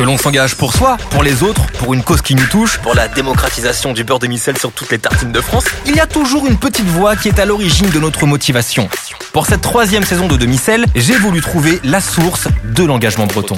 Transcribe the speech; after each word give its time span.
Que 0.00 0.06
l'on 0.06 0.16
s'engage 0.16 0.54
pour 0.54 0.72
soi, 0.72 0.96
pour 1.10 1.22
les 1.22 1.42
autres, 1.42 1.66
pour 1.72 1.92
une 1.92 2.02
cause 2.02 2.22
qui 2.22 2.34
nous 2.34 2.46
touche, 2.46 2.78
pour 2.78 2.94
la 2.94 3.06
démocratisation 3.06 3.92
du 3.92 4.02
beurre 4.02 4.18
de 4.18 4.28
micelle 4.28 4.56
sur 4.56 4.72
toutes 4.72 4.88
les 4.88 4.98
tartines 4.98 5.30
de 5.30 5.42
France, 5.42 5.66
il 5.84 5.94
y 5.94 6.00
a 6.00 6.06
toujours 6.06 6.46
une 6.46 6.56
petite 6.56 6.86
voix 6.86 7.16
qui 7.16 7.28
est 7.28 7.38
à 7.38 7.44
l'origine 7.44 7.90
de 7.90 7.98
notre 8.00 8.24
motivation. 8.24 8.88
Pour 9.34 9.44
cette 9.44 9.60
troisième 9.60 10.02
saison 10.04 10.26
de 10.26 10.38
Demi-Sel, 10.38 10.86
j'ai 10.94 11.18
voulu 11.18 11.42
trouver 11.42 11.80
la 11.84 12.00
source 12.00 12.48
de 12.64 12.82
l'engagement 12.82 13.26
breton. 13.26 13.56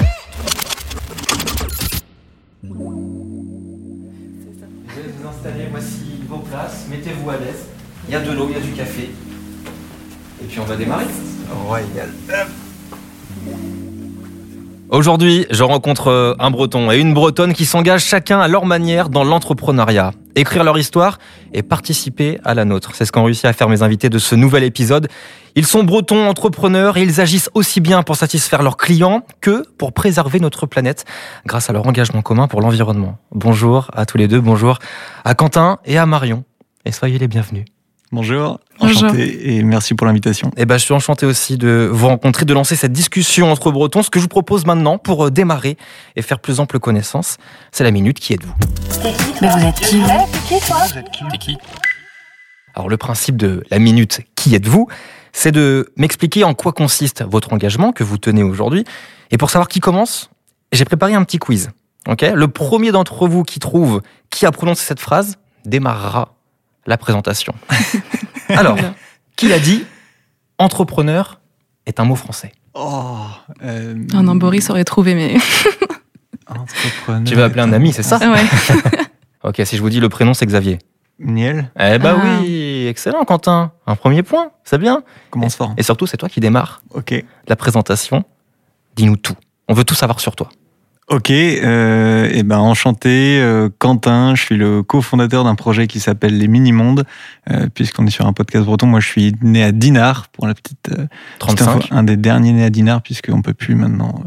Vous 2.61 2.91
allez 4.89 5.13
vous 5.17 5.29
installer, 5.29 5.69
voici 5.71 6.25
vos 6.27 6.39
places, 6.39 6.87
mettez-vous 6.89 7.29
à 7.29 7.37
l'aise. 7.37 7.67
Il 8.09 8.13
y 8.13 8.17
a 8.17 8.19
de 8.19 8.31
l'eau, 8.33 8.49
il 8.49 8.57
y 8.57 8.61
a 8.61 8.65
du 8.65 8.73
café. 8.73 9.11
Et 10.41 10.45
puis 10.45 10.59
on 10.59 10.65
va 10.65 10.75
démarrer. 10.75 11.05
Royal. 11.65 12.09
Aujourd'hui, 14.93 15.47
je 15.49 15.63
rencontre 15.63 16.09
euh, 16.09 16.35
un 16.37 16.51
breton 16.51 16.91
et 16.91 16.99
une 16.99 17.15
bretonne 17.15 17.53
qui 17.53 17.65
s'engagent 17.65 18.05
chacun 18.05 18.39
à 18.39 18.47
leur 18.47 18.67
manière 18.67 19.09
dans 19.09 19.23
l'entrepreneuriat. 19.23 20.11
Écrire 20.35 20.63
leur 20.63 20.77
histoire 20.77 21.17
et 21.51 21.63
participer 21.63 22.39
à 22.43 22.53
la 22.53 22.63
nôtre. 22.63 22.91
C'est 22.93 23.05
ce 23.05 23.11
qu'ont 23.11 23.23
réussi 23.23 23.47
à 23.47 23.53
faire 23.53 23.69
mes 23.69 23.81
invités 23.81 24.09
de 24.09 24.19
ce 24.19 24.35
nouvel 24.35 24.63
épisode. 24.63 25.07
Ils 25.55 25.65
sont 25.65 25.83
bretons 25.83 26.27
entrepreneurs 26.27 26.97
et 26.97 27.01
ils 27.01 27.19
agissent 27.19 27.49
aussi 27.55 27.81
bien 27.81 28.03
pour 28.03 28.17
satisfaire 28.17 28.61
leurs 28.61 28.77
clients 28.77 29.25
que 29.41 29.67
pour 29.79 29.93
préserver 29.93 30.39
notre 30.39 30.67
planète 30.67 31.05
grâce 31.47 31.71
à 31.71 31.73
leur 31.73 31.87
engagement 31.87 32.21
commun 32.21 32.47
pour 32.47 32.61
l'environnement. 32.61 33.17
Bonjour 33.31 33.89
à 33.95 34.05
tous 34.05 34.19
les 34.19 34.27
deux, 34.27 34.41
bonjour 34.41 34.77
à 35.25 35.33
Quentin 35.33 35.79
et 35.85 35.97
à 35.97 36.05
Marion. 36.05 36.43
Et 36.85 36.91
soyez 36.91 37.17
les 37.17 37.27
bienvenus. 37.27 37.65
Bonjour, 38.13 38.59
Bonjour. 38.79 39.05
enchanté 39.05 39.55
et 39.55 39.63
merci 39.63 39.95
pour 39.95 40.05
l'invitation. 40.05 40.51
Eh 40.55 40.65
ben, 40.65 40.77
je 40.77 40.83
suis 40.83 40.93
enchanté 40.93 41.25
aussi 41.25 41.57
de 41.57 41.89
vous 41.91 42.07
rencontrer, 42.07 42.45
de 42.45 42.53
lancer 42.53 42.75
cette 42.75 42.91
discussion 42.91 43.51
entre 43.51 43.71
Bretons. 43.71 44.03
Ce 44.03 44.11
que 44.11 44.19
je 44.19 44.25
vous 44.25 44.29
propose 44.29 44.67
maintenant 44.67 44.99
pour 44.99 45.25
euh, 45.25 45.31
démarrer 45.31 45.77
et 46.15 46.21
faire 46.21 46.37
plus 46.37 46.59
ample 46.59 46.77
connaissance, 46.77 47.37
c'est 47.71 47.83
la 47.83 47.89
minute 47.89 48.19
qui 48.19 48.33
êtes-vous? 48.33 48.53
Mais 49.41 49.47
vous 49.49 49.65
êtes 49.65 49.79
qui? 49.79 49.99
Vous 49.99 51.57
Alors 52.75 52.87
le 52.87 52.97
principe 52.97 53.35
de 53.35 53.63
la 53.71 53.79
minute 53.79 54.21
qui 54.35 54.53
êtes-vous, 54.53 54.87
c'est 55.31 55.51
de 55.51 55.91
m'expliquer 55.97 56.43
en 56.43 56.53
quoi 56.53 56.71
consiste 56.71 57.23
votre 57.27 57.51
engagement 57.51 57.93
que 57.93 58.03
vous 58.03 58.19
tenez 58.19 58.43
aujourd'hui. 58.43 58.83
Et 59.31 59.37
pour 59.39 59.49
savoir 59.49 59.67
qui 59.67 59.79
commence, 59.79 60.29
j'ai 60.71 60.85
préparé 60.85 61.15
un 61.15 61.23
petit 61.23 61.39
quiz. 61.39 61.71
Ok? 62.07 62.21
Le 62.21 62.47
premier 62.47 62.91
d'entre 62.91 63.27
vous 63.27 63.41
qui 63.41 63.57
trouve 63.57 64.03
qui 64.29 64.45
a 64.45 64.51
prononcé 64.51 64.85
cette 64.85 64.99
phrase 64.99 65.39
démarrera 65.65 66.32
la 66.85 66.97
présentation. 66.97 67.53
Alors, 68.49 68.77
qui 69.35 69.47
l'a 69.47 69.59
dit? 69.59 69.85
Entrepreneur 70.57 71.39
est 71.85 71.99
un 71.99 72.05
mot 72.05 72.15
français. 72.15 72.51
Oh, 72.73 73.17
euh, 73.63 73.95
Ah 74.13 74.21
non, 74.21 74.35
Boris 74.35 74.69
aurait 74.69 74.83
trouvé, 74.83 75.15
mais. 75.15 75.37
entrepreneur. 76.47 77.23
Tu 77.25 77.35
vas 77.35 77.45
appeler 77.45 77.61
un 77.61 77.73
ami, 77.73 77.93
c'est 77.93 78.03
ça? 78.03 78.17
Ouais. 78.19 78.43
Ok, 79.45 79.61
si 79.65 79.75
je 79.75 79.81
vous 79.81 79.89
dis 79.89 79.99
le 79.99 80.07
prénom, 80.07 80.33
c'est 80.33 80.45
Xavier. 80.45 80.79
Niel 81.19 81.69
Eh 81.77 81.97
bah 81.99 82.15
Ah. 82.17 82.39
oui, 82.41 82.87
excellent 82.87 83.25
Quentin. 83.25 83.73
Un 83.85 83.97
premier 83.97 84.23
point, 84.23 84.51
c'est 84.63 84.77
bien. 84.77 85.03
commence 85.31 85.55
fort. 85.57 85.73
Et 85.75 85.83
surtout, 85.83 86.07
c'est 86.07 86.15
toi 86.15 86.29
qui 86.29 86.39
démarre 86.39 86.81
Ok. 86.91 87.13
la 87.49 87.55
présentation. 87.57 88.23
Dis-nous 88.95 89.17
tout. 89.17 89.35
On 89.67 89.73
veut 89.73 89.83
tout 89.83 89.95
savoir 89.95 90.21
sur 90.21 90.37
toi. 90.37 90.47
Ok, 91.09 91.31
euh, 91.31 92.29
et 92.31 92.43
ben 92.43 92.59
enchanté, 92.59 93.37
euh, 93.41 93.67
Quentin, 93.77 94.35
je 94.35 94.41
suis 94.41 94.55
le 94.55 94.83
cofondateur 94.83 95.43
d'un 95.43 95.55
projet 95.55 95.85
qui 95.85 95.99
s'appelle 95.99 96.37
Les 96.37 96.47
Mini-Mondes, 96.47 97.03
euh, 97.51 97.67
puisqu'on 97.73 98.07
est 98.07 98.09
sur 98.09 98.25
un 98.25 98.31
podcast 98.31 98.65
breton. 98.65 98.87
Moi, 98.87 99.01
je 99.01 99.07
suis 99.07 99.35
né 99.41 99.65
à 99.65 99.73
Dinard, 99.73 100.29
pour 100.29 100.47
la 100.47 100.53
petite, 100.53 100.89
euh, 100.91 101.07
petite 101.39 101.57
35. 101.57 101.67
info, 101.67 101.87
un 101.91 102.03
des 102.03 102.15
derniers 102.15 102.53
nés 102.53 102.63
à 102.63 102.69
Dinard, 102.69 103.01
puisqu'on 103.01 103.41
peut 103.41 103.53
plus 103.53 103.75
maintenant 103.75 104.23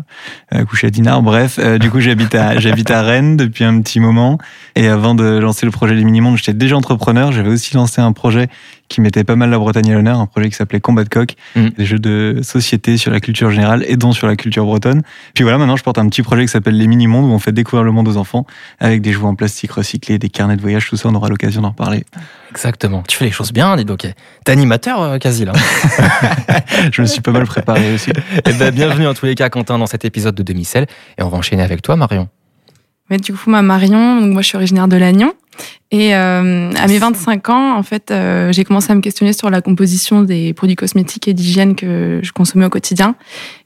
euh, 0.54 0.66
coucher 0.66 0.88
à 0.88 0.90
Dinard. 0.90 1.22
Bref, 1.22 1.58
euh, 1.58 1.78
du 1.78 1.90
coup, 1.90 2.00
j'habite 2.00 2.34
à, 2.34 2.58
j'habite 2.60 2.90
à 2.90 3.00
Rennes 3.00 3.38
depuis 3.38 3.64
un 3.64 3.80
petit 3.80 3.98
moment. 3.98 4.36
Et 4.74 4.86
avant 4.86 5.14
de 5.14 5.24
lancer 5.24 5.64
le 5.64 5.72
projet 5.72 5.94
Les 5.94 6.04
Mini-Mondes, 6.04 6.36
j'étais 6.36 6.52
déjà 6.52 6.76
entrepreneur. 6.76 7.32
J'avais 7.32 7.48
aussi 7.48 7.74
lancé 7.74 8.02
un 8.02 8.12
projet 8.12 8.48
qui 8.88 9.00
mettait 9.00 9.24
pas 9.24 9.36
mal 9.36 9.50
la 9.50 9.58
Bretagne 9.58 9.90
à 9.90 9.94
l'honneur, 9.94 10.20
un 10.20 10.26
projet 10.26 10.48
qui 10.48 10.54
s'appelait 10.56 10.80
Combat 10.80 11.04
de 11.04 11.08
coq, 11.08 11.34
Mhm. 11.56 11.70
des 11.70 11.84
jeux 11.84 11.98
de 11.98 12.40
société 12.42 12.96
sur 12.96 13.10
la 13.10 13.20
culture 13.20 13.50
générale 13.50 13.84
et 13.88 13.96
dont 13.96 14.12
sur 14.12 14.26
la 14.26 14.36
culture 14.36 14.64
bretonne. 14.64 15.02
Puis 15.34 15.42
voilà, 15.42 15.58
maintenant 15.58 15.76
je 15.76 15.82
porte 15.82 15.98
un 15.98 16.08
petit 16.08 16.22
projet 16.22 16.42
qui 16.42 16.48
s'appelle 16.48 16.76
Les 16.76 16.86
Mini-Mondes 16.86 17.24
où 17.24 17.32
on 17.34 17.38
fait 17.38 17.52
découvrir 17.52 17.84
le 17.84 17.92
monde 17.92 18.08
aux 18.08 18.16
enfants 18.16 18.46
avec 18.78 19.02
des 19.02 19.12
jouets 19.12 19.26
en 19.28 19.34
plastique 19.34 19.72
recyclés, 19.72 20.18
des 20.18 20.28
carnets 20.28 20.56
de 20.56 20.60
voyage, 20.62 20.88
tout 20.88 20.96
ça, 20.96 21.08
on 21.08 21.14
aura 21.14 21.28
l'occasion 21.28 21.62
d'en 21.62 21.70
reparler. 21.70 22.04
Exactement. 22.50 23.02
Tu 23.08 23.16
fais 23.16 23.24
les 23.26 23.30
choses 23.32 23.52
bien, 23.52 23.76
dis 23.76 23.84
donc. 23.84 24.06
T'es 24.44 24.52
animateur 24.52 25.02
euh, 25.02 25.18
quasi 25.18 25.44
là. 25.44 25.52
Je 26.92 27.02
me 27.02 27.06
suis 27.06 27.20
pas 27.20 27.32
mal 27.32 27.44
préparé 27.44 27.94
aussi. 27.94 28.10
Eh 28.46 28.52
ben, 28.52 28.72
bienvenue 28.74 29.06
en 29.06 29.14
tous 29.14 29.26
les 29.26 29.34
cas, 29.34 29.48
Quentin, 29.48 29.78
dans 29.78 29.86
cet 29.86 30.04
épisode 30.04 30.34
de 30.34 30.42
Demi-Sel. 30.42 30.86
Et 31.18 31.22
on 31.22 31.28
va 31.28 31.38
enchaîner 31.38 31.62
avec 31.62 31.82
toi, 31.82 31.96
Marion. 31.96 32.28
Ouais, 33.10 33.18
du 33.18 33.32
coup, 33.32 33.50
moi, 33.50 33.62
Marion, 33.62 34.20
donc 34.20 34.32
moi, 34.32 34.42
je 34.42 34.48
suis 34.48 34.56
originaire 34.56 34.88
de 34.88 34.96
Lannion. 34.96 35.32
Et 35.92 36.16
euh, 36.16 36.72
à 36.72 36.86
mes 36.88 36.98
25 36.98 37.48
ans, 37.48 37.76
en 37.76 37.82
fait, 37.84 38.10
euh, 38.10 38.52
j'ai 38.52 38.64
commencé 38.64 38.90
à 38.90 38.94
me 38.96 39.00
questionner 39.00 39.32
sur 39.32 39.50
la 39.50 39.60
composition 39.60 40.22
des 40.22 40.52
produits 40.52 40.74
cosmétiques 40.74 41.28
et 41.28 41.34
d'hygiène 41.34 41.76
que 41.76 42.20
je 42.22 42.32
consommais 42.32 42.64
au 42.64 42.70
quotidien. 42.70 43.14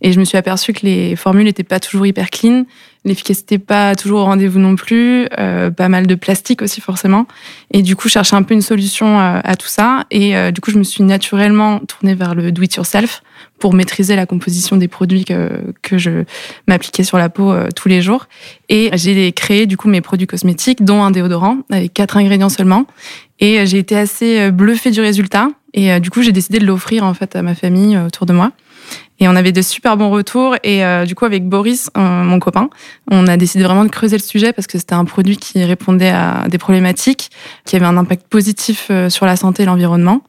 Et 0.02 0.12
je 0.12 0.20
me 0.20 0.24
suis 0.24 0.36
aperçue 0.36 0.74
que 0.74 0.84
les 0.84 1.16
formules 1.16 1.44
n'étaient 1.44 1.62
pas 1.62 1.80
toujours 1.80 2.06
hyper 2.06 2.28
clean, 2.28 2.66
l'efficacité 3.04 3.58
pas 3.58 3.96
toujours 3.96 4.20
au 4.20 4.24
rendez-vous 4.24 4.58
non 4.58 4.76
plus, 4.76 5.26
euh, 5.38 5.70
pas 5.70 5.88
mal 5.88 6.06
de 6.06 6.14
plastique 6.14 6.62
aussi 6.62 6.80
forcément. 6.80 7.26
Et 7.72 7.82
du 7.82 7.96
coup, 7.96 8.08
je 8.08 8.12
cherchais 8.12 8.36
un 8.36 8.42
peu 8.42 8.54
une 8.54 8.62
solution 8.62 9.18
euh, 9.18 9.40
à 9.42 9.56
tout 9.56 9.68
ça. 9.68 10.04
Et 10.10 10.36
euh, 10.36 10.50
du 10.50 10.60
coup, 10.60 10.70
je 10.70 10.78
me 10.78 10.84
suis 10.84 11.02
naturellement 11.02 11.80
tournée 11.80 12.14
vers 12.14 12.34
le 12.34 12.52
do-it-yourself 12.52 13.22
pour 13.60 13.74
maîtriser 13.74 14.16
la 14.16 14.26
composition 14.26 14.76
des 14.76 14.88
produits 14.88 15.24
que, 15.24 15.72
que 15.82 15.98
je 15.98 16.24
m'appliquais 16.66 17.04
sur 17.04 17.18
la 17.18 17.28
peau 17.28 17.52
euh, 17.52 17.68
tous 17.76 17.88
les 17.88 18.02
jours. 18.02 18.26
Et 18.68 18.90
j'ai 18.94 19.30
créé 19.32 19.66
du 19.66 19.76
coup 19.76 19.88
mes 19.88 20.00
produits 20.00 20.26
cosmétiques, 20.26 20.82
dont 20.84 21.02
un 21.02 21.12
déodorant 21.12 21.58
avec 21.70 21.94
quatre 21.94 22.16
ingrédients 22.16 22.48
seulement. 22.48 22.86
Et 23.38 23.60
euh, 23.60 23.66
j'ai 23.66 23.78
été 23.78 23.96
assez 23.96 24.40
euh, 24.40 24.50
bluffée 24.50 24.90
du 24.90 25.00
résultat. 25.00 25.48
Et 25.72 26.00
du 26.00 26.10
coup, 26.10 26.22
j'ai 26.22 26.32
décidé 26.32 26.58
de 26.58 26.66
l'offrir 26.66 27.04
en 27.04 27.14
fait 27.14 27.36
à 27.36 27.42
ma 27.42 27.54
famille 27.54 27.96
autour 27.96 28.26
de 28.26 28.32
moi. 28.32 28.50
Et 29.20 29.28
on 29.28 29.36
avait 29.36 29.52
de 29.52 29.62
super 29.62 29.96
bons 29.96 30.10
retours. 30.10 30.56
Et 30.64 30.82
du 31.06 31.14
coup, 31.14 31.26
avec 31.26 31.48
Boris, 31.48 31.90
mon 31.94 32.40
copain, 32.40 32.70
on 33.08 33.28
a 33.28 33.36
décidé 33.36 33.62
vraiment 33.62 33.84
de 33.84 33.88
creuser 33.88 34.16
le 34.16 34.22
sujet 34.22 34.52
parce 34.52 34.66
que 34.66 34.78
c'était 34.78 34.94
un 34.94 35.04
produit 35.04 35.36
qui 35.36 35.62
répondait 35.62 36.10
à 36.10 36.46
des 36.48 36.58
problématiques, 36.58 37.30
qui 37.66 37.76
avait 37.76 37.86
un 37.86 37.96
impact 37.96 38.26
positif 38.26 38.90
sur 39.10 39.26
la 39.26 39.36
santé 39.36 39.62
et 39.62 39.66
l'environnement. 39.66 40.22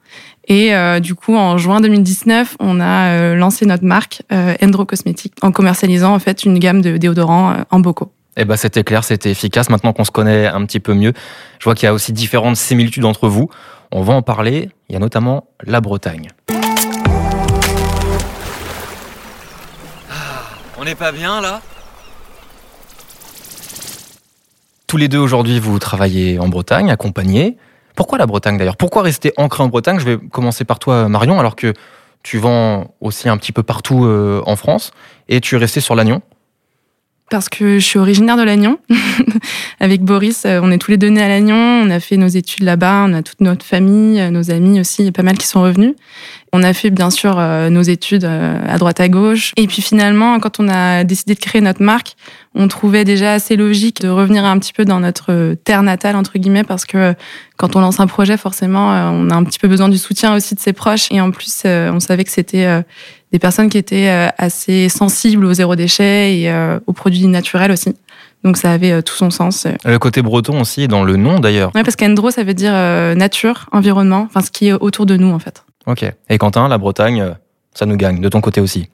Et 0.52 0.76
euh, 0.76 1.00
du 1.00 1.16
coup, 1.16 1.38
en 1.38 1.58
juin 1.58 1.80
2019, 1.80 2.58
on 2.60 2.82
a 2.82 3.14
euh, 3.14 3.36
lancé 3.36 3.66
notre 3.66 3.86
marque 3.86 4.24
euh, 4.34 4.54
Endro 4.62 4.84
Cosmetics 4.84 5.34
en 5.42 5.54
commercialisant 5.54 6.14
en 6.14 6.20
fait 6.20 6.44
une 6.44 6.60
gamme 6.60 6.82
de 6.82 6.98
déodorants 6.98 7.52
euh, 7.52 7.64
en 7.70 7.80
bocaux. 7.80 8.12
Eh 8.36 8.44
ben, 8.44 8.58
c'était 8.58 8.84
clair, 8.84 9.06
c'était 9.06 9.32
efficace. 9.32 9.70
Maintenant 9.70 9.94
qu'on 9.94 10.04
se 10.04 10.12
connaît 10.12 10.48
un 10.48 10.66
petit 10.66 10.82
peu 10.82 10.94
mieux, 10.94 11.14
je 11.60 11.64
vois 11.64 11.74
qu'il 11.74 11.86
y 11.86 11.88
a 11.88 11.94
aussi 11.94 12.12
différentes 12.12 12.58
similitudes 12.58 13.06
entre 13.06 13.30
vous. 13.30 13.50
On 13.94 14.02
va 14.02 14.12
en 14.14 14.22
parler. 14.22 14.68
Il 14.90 14.94
y 14.94 14.98
a 14.98 15.00
notamment 15.00 15.46
la 15.64 15.80
Bretagne. 15.80 16.28
On 20.78 20.84
n'est 20.84 20.96
pas 20.96 21.14
bien 21.14 21.40
là? 21.40 21.62
Tous 24.86 24.98
les 24.98 25.08
deux 25.08 25.20
aujourd'hui, 25.20 25.62
vous 25.62 25.80
travaillez 25.80 26.40
en 26.40 26.50
Bretagne, 26.50 26.92
accompagnés. 26.92 27.56
Pourquoi 27.96 28.18
la 28.18 28.26
Bretagne 28.26 28.58
d'ailleurs? 28.58 28.78
Pourquoi 28.78 29.02
rester 29.02 29.34
ancré 29.38 29.64
en 29.64 29.68
Bretagne? 29.68 30.00
Je 30.00 30.06
vais 30.06 30.18
commencer 30.18 30.64
par 30.64 30.80
toi, 30.80 31.08
Marion, 31.08 31.40
alors 31.40 31.56
que 31.56 31.74
tu 32.24 32.38
vends 32.38 32.94
aussi 33.02 33.30
un 33.30 33.38
petit 33.38 33.52
peu 33.52 33.64
partout 33.64 34.06
euh, 34.06 34.42
en 34.46 34.56
France 34.56 34.92
et 35.28 35.42
tu 35.42 35.56
es 35.56 35.58
resté 35.58 35.80
sur 35.80 35.96
l'Agnon. 35.96 36.22
Parce 37.32 37.48
que 37.48 37.80
je 37.80 37.86
suis 37.86 37.98
originaire 37.98 38.36
de 38.36 38.44
Lannion. 38.44 38.78
Avec 39.80 40.02
Boris, 40.02 40.44
euh, 40.46 40.60
on 40.62 40.70
est 40.70 40.78
tous 40.78 40.92
les 40.92 40.98
deux 40.98 41.08
nés 41.08 41.24
à 41.24 41.30
Lannion. 41.30 41.56
On 41.56 41.90
a 41.90 42.02
fait 42.02 42.18
nos 42.18 42.28
études 42.28 42.66
là-bas. 42.66 43.06
On 43.08 43.14
a 43.14 43.24
toute 43.24 43.40
notre 43.40 43.66
famille, 43.66 44.20
euh, 44.20 44.32
nos 44.32 44.52
amis 44.52 44.82
aussi, 44.82 45.04
il 45.04 45.06
y 45.06 45.08
a 45.08 45.14
pas 45.14 45.24
mal 45.24 45.38
qui 45.38 45.48
sont 45.48 45.62
revenus. 45.62 45.96
On 46.54 46.64
a 46.64 46.74
fait 46.74 46.90
bien 46.90 47.10
sûr 47.10 47.36
euh, 47.38 47.70
nos 47.70 47.82
études 47.82 48.26
euh, 48.26 48.60
à 48.68 48.78
droite 48.78 49.00
à 49.00 49.08
gauche. 49.08 49.54
Et 49.56 49.68
puis 49.68 49.82
finalement, 49.82 50.40
quand 50.40 50.60
on 50.60 50.68
a 50.68 51.06
décidé 51.06 51.34
de 51.34 51.40
créer 51.40 51.62
notre 51.62 51.82
marque, 51.82 52.16
on 52.56 52.68
trouvait 52.68 53.06
déjà 53.06 53.34
assez 53.34 53.56
logique 53.56 54.02
de 54.02 54.10
revenir 54.10 54.44
un 54.44 54.60
petit 54.60 54.74
peu 54.74 54.84
dans 54.84 55.00
notre 55.00 55.56
terre 55.64 55.82
natale 55.82 56.18
entre 56.18 56.38
guillemets 56.38 56.66
parce 56.66 56.86
que 56.86 57.16
quand 57.56 57.76
on 57.76 57.80
lance 57.80 58.00
un 58.02 58.08
projet, 58.08 58.36
forcément, 58.36 58.92
euh, 58.92 59.10
on 59.14 59.30
a 59.30 59.36
un 59.36 59.44
petit 59.46 59.60
peu 59.60 59.70
besoin 59.70 59.88
du 59.88 59.98
soutien 59.98 60.36
aussi 60.36 60.56
de 60.56 60.60
ses 60.60 60.74
proches. 60.74 61.08
Et 61.12 61.22
en 61.22 61.32
plus, 61.32 61.62
euh, 61.66 61.92
on 61.94 62.02
savait 62.02 62.26
que 62.26 62.32
c'était 62.32 62.66
euh, 62.66 62.82
des 63.32 63.40
personnes 63.40 63.70
qui 63.70 63.78
étaient 63.78 64.10
euh, 64.10 64.28
assez 64.38 64.90
sensibles 64.90 65.46
au 65.46 65.54
zéro 65.54 65.76
déchet 65.78 66.38
et 66.38 66.50
euh, 66.52 66.80
aux 66.86 66.94
produits 66.94 67.28
naturels 67.28 67.72
aussi. 67.72 67.96
Donc 68.44 68.58
ça 68.58 68.72
avait 68.72 68.92
euh, 68.92 69.02
tout 69.02 69.16
son 69.16 69.30
sens. 69.30 69.68
Le 69.86 70.00
côté 70.00 70.22
breton 70.22 70.60
aussi 70.60 70.88
dans 70.88 71.04
le 71.04 71.16
nom 71.16 71.40
d'ailleurs. 71.40 71.72
Ouais, 71.76 71.84
parce 71.84 71.96
qu'Endro, 71.96 72.32
ça 72.32 72.44
veut 72.44 72.56
dire 72.56 72.74
euh, 72.74 73.16
nature, 73.16 73.68
environnement, 73.72 74.28
enfin 74.28 74.42
ce 74.42 74.52
qui 74.52 74.68
est 74.68 74.74
autour 74.74 75.06
de 75.06 75.16
nous 75.16 75.32
en 75.32 75.40
fait. 75.40 75.64
Ok. 75.88 76.06
Et 76.30 76.38
Quentin, 76.38 76.68
la 76.68 76.78
Bretagne, 76.78 77.22
euh, 77.22 77.34
ça 77.74 77.86
nous 77.86 77.98
gagne. 77.98 78.20
De 78.20 78.30
ton 78.30 78.42
côté 78.42 78.62
aussi. 78.62 78.90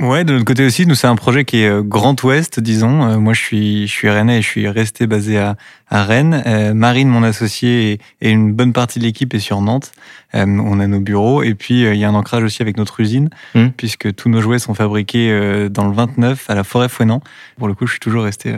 Ouais, 0.00 0.24
de 0.24 0.32
notre 0.32 0.46
côté 0.46 0.64
aussi, 0.64 0.86
nous 0.86 0.94
c'est 0.94 1.08
un 1.08 1.14
projet 1.14 1.44
qui 1.44 1.58
est 1.58 1.68
euh, 1.68 1.82
Grand 1.82 2.20
Ouest, 2.22 2.58
disons. 2.58 3.04
Euh, 3.04 3.18
moi, 3.18 3.34
je 3.34 3.40
suis, 3.40 3.86
je 3.86 3.92
suis 3.92 4.08
rennais 4.08 4.38
et 4.38 4.42
je 4.42 4.46
suis 4.46 4.66
resté 4.66 5.06
basé 5.06 5.36
à, 5.36 5.56
à 5.90 6.04
Rennes. 6.04 6.42
Euh, 6.46 6.72
Marine, 6.72 7.08
mon 7.08 7.22
associé, 7.22 7.92
et, 7.92 8.00
et, 8.22 8.30
une 8.30 8.54
bonne 8.54 8.72
partie 8.72 8.98
de 8.98 9.04
l'équipe 9.04 9.34
est 9.34 9.40
sur 9.40 9.60
Nantes. 9.60 9.92
on 10.32 10.80
a 10.80 10.86
nos 10.86 11.00
bureaux 11.00 11.42
et 11.42 11.54
puis 11.54 11.82
il 11.82 11.96
y 11.96 12.04
a 12.04 12.08
un 12.08 12.14
ancrage 12.14 12.42
aussi 12.42 12.62
avec 12.62 12.78
notre 12.78 13.00
usine, 13.00 13.28
mmh. 13.54 13.68
puisque 13.76 14.14
tous 14.14 14.30
nos 14.30 14.40
jouets 14.40 14.58
sont 14.58 14.72
fabriqués 14.72 15.68
dans 15.68 15.86
le 15.86 15.92
29 15.92 16.48
à 16.48 16.54
la 16.54 16.64
forêt 16.64 16.88
Fouenan. 16.88 17.20
Pour 17.58 17.68
le 17.68 17.74
coup, 17.74 17.86
je 17.86 17.92
suis 17.92 18.00
toujours 18.00 18.24
resté, 18.24 18.56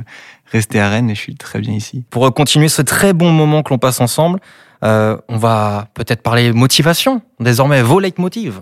resté 0.52 0.79
à 0.79 0.90
Rennes 0.90 1.11
et 1.11 1.17
je 1.17 1.20
suis 1.20 1.34
très 1.34 1.58
bien 1.58 1.75
ici. 1.75 2.05
Pour 2.11 2.32
continuer 2.34 2.69
ce 2.69 2.82
très 2.82 3.14
bon 3.14 3.32
moment 3.32 3.64
que 3.64 3.70
l'on 3.70 3.79
passe 3.79 4.00
ensemble, 4.00 4.38
on 4.82 5.37
va 5.37 5.88
peut-être 5.94 6.23
parler 6.23 6.52
motivation. 6.52 7.23
Désormais, 7.40 7.82
vos 7.82 8.00
leitmotivs. 8.00 8.61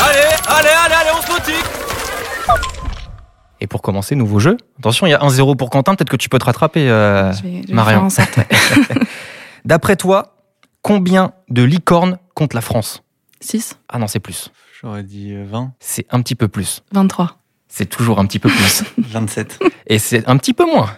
Allez, 0.00 0.18
allez, 0.48 0.68
allez, 0.68 1.10
on 1.16 1.22
se 1.22 1.32
motive 1.32 1.64
Et 3.60 3.66
pour 3.66 3.82
commencer, 3.82 4.14
nouveau 4.14 4.38
jeu. 4.38 4.56
Attention, 4.78 5.06
il 5.06 5.10
y 5.10 5.14
a 5.14 5.20
1-0 5.20 5.56
pour 5.56 5.70
Quentin, 5.70 5.94
peut-être 5.94 6.10
que 6.10 6.16
tu 6.16 6.28
peux 6.28 6.38
te 6.38 6.44
rattraper, 6.44 6.88
euh, 6.90 7.32
Marion. 7.68 8.08
D'après 9.64 9.96
toi, 9.96 10.36
combien 10.82 11.32
de 11.48 11.62
licornes 11.62 12.18
compte 12.34 12.54
la 12.54 12.60
France? 12.60 13.02
6. 13.40 13.78
Ah 13.88 13.98
non, 13.98 14.06
c'est 14.06 14.20
plus. 14.20 14.50
J'aurais 14.80 15.02
dit 15.02 15.34
20. 15.34 15.62
Euh, 15.62 15.66
c'est 15.80 16.06
un 16.10 16.20
petit 16.22 16.34
peu 16.34 16.48
plus. 16.48 16.82
23. 16.92 17.38
C'est 17.68 17.86
toujours 17.86 18.18
un 18.18 18.26
petit 18.26 18.38
peu 18.38 18.48
plus. 18.48 18.84
27. 18.98 19.58
Et 19.86 19.98
c'est 19.98 20.26
un 20.28 20.36
petit 20.36 20.52
peu 20.52 20.64
moins. 20.64 20.90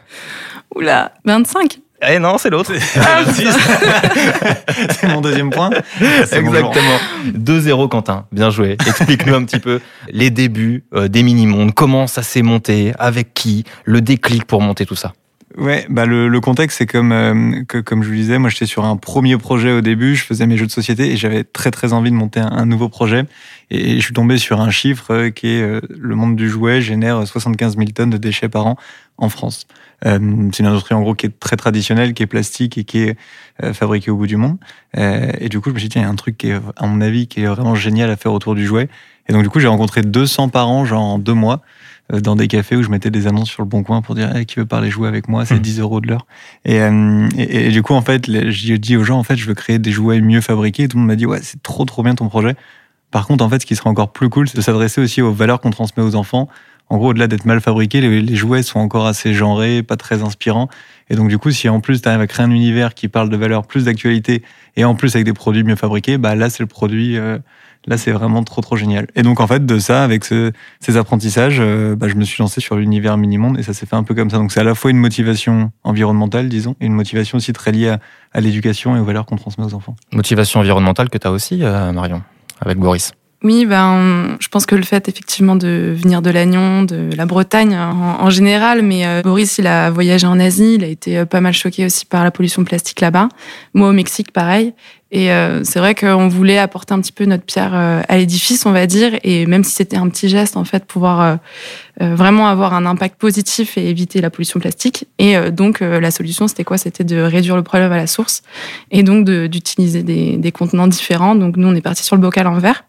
Oula, 0.74 1.12
25. 1.24 1.78
Eh 2.00 2.18
non, 2.18 2.38
c'est 2.38 2.50
l'autre. 2.50 2.72
c'est 4.90 5.08
mon 5.08 5.20
deuxième 5.20 5.50
point. 5.50 5.70
Exactement. 6.00 6.98
2-0 7.26 7.88
Quentin, 7.88 8.26
bien 8.30 8.50
joué. 8.50 8.76
Explique-nous 8.86 9.34
un 9.34 9.44
petit 9.44 9.58
peu 9.58 9.80
les 10.08 10.30
débuts 10.30 10.84
euh, 10.94 11.08
des 11.08 11.22
mini-mondes, 11.22 11.74
comment 11.74 12.06
ça 12.06 12.22
s'est 12.22 12.42
monté, 12.42 12.92
avec 12.98 13.34
qui, 13.34 13.64
le 13.84 14.00
déclic 14.00 14.44
pour 14.44 14.60
monter 14.60 14.86
tout 14.86 14.94
ça? 14.94 15.12
Ouais, 15.56 15.86
bah 15.88 16.04
le, 16.04 16.28
le 16.28 16.40
contexte 16.40 16.78
c'est 16.78 16.86
comme 16.86 17.10
euh, 17.10 17.64
que, 17.66 17.78
comme 17.78 18.02
je 18.02 18.08
vous 18.08 18.14
disais, 18.14 18.38
moi 18.38 18.50
j'étais 18.50 18.66
sur 18.66 18.84
un 18.84 18.96
premier 18.96 19.38
projet 19.38 19.72
au 19.72 19.80
début, 19.80 20.14
je 20.14 20.22
faisais 20.22 20.46
mes 20.46 20.58
jeux 20.58 20.66
de 20.66 20.70
société 20.70 21.10
et 21.10 21.16
j'avais 21.16 21.42
très 21.42 21.70
très 21.70 21.94
envie 21.94 22.10
de 22.10 22.16
monter 22.16 22.40
un, 22.40 22.66
nouveau 22.66 22.90
projet 22.90 23.24
et, 23.70 23.96
je 23.96 24.04
suis 24.04 24.12
tombé 24.12 24.36
sur 24.36 24.60
un 24.60 24.70
chiffre 24.70 25.10
euh, 25.10 25.30
qui 25.30 25.48
est 25.48 25.80
le 25.88 26.14
monde 26.14 26.36
du 26.36 26.50
jouet 26.50 26.82
génère 26.82 27.26
75 27.26 27.76
000 27.76 27.88
tonnes 27.94 28.10
de 28.10 28.18
déchets 28.18 28.50
par 28.50 28.66
an 28.66 28.76
en 29.16 29.28
France. 29.28 29.66
Euh, 30.06 30.18
c'est 30.52 30.60
une 30.60 30.66
industrie 30.66 30.94
en 30.94 31.02
gros 31.02 31.14
qui 31.14 31.26
est 31.26 31.40
très 31.40 31.56
traditionnelle, 31.56 32.14
qui 32.14 32.22
est 32.22 32.26
plastique 32.26 32.78
et 32.78 32.84
qui 32.84 33.00
est 33.00 33.16
euh, 33.62 33.72
fabriquée 33.72 34.10
au 34.10 34.16
bout 34.16 34.26
du 34.26 34.36
monde. 34.36 34.58
Euh, 34.96 35.32
et 35.38 35.48
du 35.48 35.60
coup, 35.60 35.70
je 35.70 35.74
me 35.74 35.78
suis 35.80 35.88
dit, 35.88 35.94
tiens, 35.94 36.02
il 36.02 36.04
y 36.04 36.08
a 36.08 36.10
un 36.10 36.16
truc 36.16 36.38
qui 36.38 36.50
est, 36.50 36.60
à 36.76 36.86
mon 36.86 37.00
avis, 37.00 37.26
qui 37.26 37.42
est 37.42 37.46
vraiment 37.46 37.74
génial 37.74 38.10
à 38.10 38.16
faire 38.16 38.32
autour 38.32 38.54
du 38.54 38.66
jouet. 38.66 38.88
Et 39.28 39.32
donc, 39.32 39.42
du 39.42 39.50
coup, 39.50 39.60
j'ai 39.60 39.68
rencontré 39.68 40.02
200 40.02 40.48
parents, 40.48 40.84
genre 40.84 41.02
en 41.02 41.18
deux 41.18 41.34
mois, 41.34 41.62
dans 42.10 42.36
des 42.36 42.48
cafés 42.48 42.76
où 42.76 42.82
je 42.82 42.88
mettais 42.88 43.10
des 43.10 43.26
annonces 43.26 43.50
sur 43.50 43.62
le 43.62 43.68
bon 43.68 43.82
coin 43.82 44.00
pour 44.00 44.14
dire 44.14 44.32
qui 44.46 44.56
veut 44.56 44.66
parler 44.66 44.90
jouer 44.90 45.08
avec 45.08 45.28
moi, 45.28 45.44
c'est 45.44 45.58
10 45.58 45.78
mmh. 45.78 45.82
euros 45.82 46.00
de 46.00 46.08
l'heure. 46.08 46.26
Et, 46.64 46.78
et, 47.36 47.70
du 47.70 47.82
coup, 47.82 47.94
en 47.94 48.02
fait, 48.02 48.30
j'ai 48.50 48.78
dit 48.78 48.96
aux 48.96 49.04
gens, 49.04 49.18
en 49.18 49.24
fait, 49.24 49.36
je 49.36 49.46
veux 49.46 49.54
créer 49.54 49.78
des 49.78 49.90
jouets 49.90 50.20
mieux 50.20 50.40
fabriqués. 50.40 50.84
Et 50.84 50.88
tout 50.88 50.96
le 50.96 51.02
monde 51.02 51.08
m'a 51.08 51.16
dit, 51.16 51.26
ouais, 51.26 51.40
c'est 51.42 51.62
trop, 51.62 51.84
trop 51.84 52.02
bien 52.02 52.14
ton 52.14 52.28
projet. 52.28 52.56
Par 53.10 53.26
contre, 53.26 53.44
en 53.44 53.48
fait, 53.48 53.60
ce 53.60 53.66
qui 53.66 53.76
serait 53.76 53.90
encore 53.90 54.12
plus 54.12 54.28
cool, 54.28 54.48
c'est 54.48 54.56
de 54.56 54.62
s'adresser 54.62 55.00
aussi 55.00 55.22
aux 55.22 55.32
valeurs 55.32 55.60
qu'on 55.60 55.70
transmet 55.70 56.02
aux 56.02 56.14
enfants 56.14 56.48
en 56.90 56.96
gros, 56.96 57.10
au-delà 57.10 57.26
d'être 57.26 57.44
mal 57.44 57.60
fabriqués, 57.60 58.00
les, 58.00 58.36
jouets 58.36 58.62
sont 58.62 58.78
encore 58.78 59.06
assez 59.06 59.34
genrés, 59.34 59.82
pas 59.82 59.96
très 59.96 60.22
inspirants. 60.22 60.68
Et 61.10 61.16
donc, 61.16 61.28
du 61.28 61.38
coup, 61.38 61.50
si 61.50 61.68
en 61.68 61.80
plus 61.80 62.00
tu 62.00 62.08
arrives 62.08 62.20
à 62.20 62.26
créer 62.26 62.46
un 62.46 62.50
univers 62.50 62.94
qui 62.94 63.08
parle 63.08 63.28
de 63.28 63.36
valeurs 63.36 63.66
plus 63.66 63.84
d'actualité 63.84 64.42
et 64.76 64.84
en 64.84 64.94
plus 64.94 65.14
avec 65.14 65.26
des 65.26 65.34
produits 65.34 65.64
mieux 65.64 65.76
fabriqués, 65.76 66.16
bah 66.16 66.34
là, 66.34 66.48
c'est 66.48 66.62
le 66.62 66.66
produit. 66.66 67.18
Euh, 67.18 67.38
là, 67.88 67.96
c'est 67.96 68.12
vraiment 68.12 68.44
trop, 68.44 68.60
trop 68.60 68.76
génial. 68.76 69.08
Et 69.16 69.22
donc, 69.22 69.40
en 69.40 69.46
fait, 69.46 69.64
de 69.64 69.78
ça, 69.78 70.04
avec 70.04 70.24
ces 70.24 70.96
apprentissages, 70.96 71.58
euh, 71.60 71.96
bah, 71.96 72.08
je 72.08 72.14
me 72.14 72.24
suis 72.24 72.40
lancé 72.40 72.60
sur 72.60 72.76
l'univers 72.76 73.16
mini-monde 73.16 73.58
et 73.58 73.62
ça 73.62 73.72
s'est 73.72 73.86
fait 73.86 73.96
un 73.96 74.04
peu 74.04 74.14
comme 74.14 74.30
ça. 74.30 74.36
Donc, 74.36 74.52
c'est 74.52 74.60
à 74.60 74.64
la 74.64 74.74
fois 74.74 74.90
une 74.90 74.98
motivation 74.98 75.72
environnementale, 75.84 76.48
disons, 76.48 76.76
et 76.80 76.86
une 76.86 76.92
motivation 76.92 77.38
aussi 77.38 77.52
très 77.52 77.72
liée 77.72 77.96
à, 78.32 78.40
l'éducation 78.40 78.94
et 78.94 79.00
aux 79.00 79.04
valeurs 79.04 79.26
qu'on 79.26 79.36
transmet 79.36 79.64
aux 79.64 79.74
enfants. 79.74 79.96
Motivation 80.12 80.60
environnementale 80.60 81.08
que 81.08 81.18
tu 81.18 81.26
as 81.26 81.32
aussi, 81.32 81.64
euh, 81.64 81.92
Marion, 81.92 82.22
avec 82.60 82.78
Boris. 82.78 83.12
Oui, 83.44 83.66
ben, 83.66 84.36
je 84.40 84.48
pense 84.48 84.66
que 84.66 84.74
le 84.74 84.82
fait 84.82 85.08
effectivement 85.08 85.54
de 85.54 85.94
venir 85.96 86.22
de 86.22 86.30
Lannion, 86.30 86.82
de 86.82 87.10
la 87.16 87.24
Bretagne 87.24 87.76
en, 87.76 88.30
général, 88.30 88.82
mais 88.82 89.06
euh, 89.06 89.22
Boris, 89.22 89.58
il 89.58 89.68
a 89.68 89.90
voyagé 89.90 90.26
en 90.26 90.40
Asie, 90.40 90.74
il 90.74 90.82
a 90.82 90.88
été 90.88 91.18
euh, 91.18 91.24
pas 91.24 91.40
mal 91.40 91.52
choqué 91.52 91.86
aussi 91.86 92.04
par 92.04 92.24
la 92.24 92.32
pollution 92.32 92.64
plastique 92.64 93.00
là-bas. 93.00 93.28
Moi, 93.74 93.90
au 93.90 93.92
Mexique, 93.92 94.32
pareil. 94.32 94.74
Et 95.12 95.30
euh, 95.30 95.62
c'est 95.62 95.78
vrai 95.78 95.94
qu'on 95.94 96.26
voulait 96.26 96.58
apporter 96.58 96.94
un 96.94 97.00
petit 97.00 97.12
peu 97.12 97.26
notre 97.26 97.44
pierre 97.44 97.74
à 97.74 98.18
l'édifice, 98.18 98.66
on 98.66 98.72
va 98.72 98.88
dire, 98.88 99.12
et 99.22 99.46
même 99.46 99.62
si 99.62 99.70
c'était 99.70 99.96
un 99.96 100.08
petit 100.08 100.28
geste, 100.28 100.56
en 100.56 100.64
fait, 100.64 100.84
pouvoir 100.84 101.38
vraiment 101.98 102.48
avoir 102.48 102.74
un 102.74 102.84
impact 102.84 103.18
positif 103.18 103.78
et 103.78 103.88
éviter 103.88 104.20
la 104.20 104.28
pollution 104.28 104.60
plastique. 104.60 105.06
Et 105.18 105.50
donc, 105.50 105.80
la 105.80 106.10
solution, 106.10 106.46
c'était 106.46 106.64
quoi? 106.64 106.76
C'était 106.76 107.04
de 107.04 107.22
réduire 107.22 107.56
le 107.56 107.62
problème 107.62 107.90
à 107.90 107.96
la 107.96 108.06
source 108.06 108.42
et 108.90 109.02
donc 109.02 109.24
d'utiliser 109.24 110.02
des, 110.02 110.36
des 110.36 110.52
contenants 110.52 110.88
différents. 110.88 111.34
Donc, 111.34 111.56
nous, 111.56 111.68
on 111.68 111.74
est 111.74 111.80
parti 111.80 112.02
sur 112.02 112.14
le 112.14 112.20
bocal 112.20 112.46
en 112.46 112.58
verre. 112.58 112.84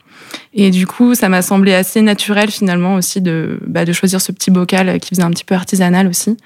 Et 0.54 0.72
du 0.72 0.88
coup, 0.88 1.16
ça 1.16 1.30
m'a 1.30 1.42
semblé 1.42 1.74
assez 1.74 2.02
naturel 2.02 2.50
finalement 2.50 2.96
aussi 2.96 3.22
de, 3.22 3.60
bah, 3.66 3.86
de 3.86 3.94
choisir 3.94 4.22
ce 4.22 4.32
petit 4.32 4.52
bocal 4.52 5.00
qui 5.00 5.10
faisait 5.10 5.24
un 5.24 5.32
petit 5.32 5.44
peu 5.44 5.56
artisanal 5.56 6.08
aussi 6.08 6.38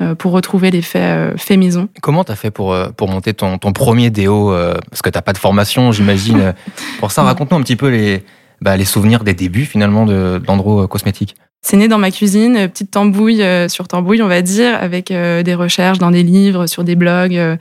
euh, 0.00 0.14
pour 0.14 0.30
retrouver 0.30 0.70
l'effet 0.70 1.00
euh, 1.00 1.36
fait 1.36 1.56
maison. 1.56 1.88
Comment 2.00 2.22
tu 2.22 2.30
as 2.30 2.36
fait 2.36 2.52
pour, 2.52 2.72
euh, 2.72 2.88
pour 2.90 3.08
monter 3.08 3.34
ton, 3.34 3.58
ton 3.58 3.72
premier 3.72 4.10
déo 4.10 4.54
Parce 4.90 5.02
que 5.02 5.10
tu 5.10 5.20
pas 5.20 5.32
de 5.32 5.38
formation, 5.38 5.90
j'imagine. 5.90 6.54
pour 7.00 7.10
ça, 7.10 7.24
raconte-nous 7.24 7.56
un 7.56 7.62
petit 7.62 7.74
peu 7.74 7.88
les, 7.88 8.22
bah, 8.60 8.76
les 8.76 8.84
souvenirs 8.84 9.24
des 9.24 9.34
débuts 9.34 9.64
finalement 9.64 10.06
de, 10.06 10.38
de 10.38 10.86
Cosmétique. 10.86 11.34
C'est 11.62 11.76
né 11.76 11.88
dans 11.88 11.98
ma 11.98 12.12
cuisine, 12.12 12.68
petite 12.68 12.92
tambouille 12.92 13.42
sur 13.68 13.88
tambouille, 13.88 14.22
on 14.22 14.28
va 14.28 14.42
dire, 14.42 14.78
avec 14.80 15.08
des 15.08 15.54
recherches 15.56 15.98
dans 15.98 16.12
des 16.12 16.22
livres, 16.22 16.66
sur 16.66 16.84
des 16.84 16.94
blogs. 16.94 17.58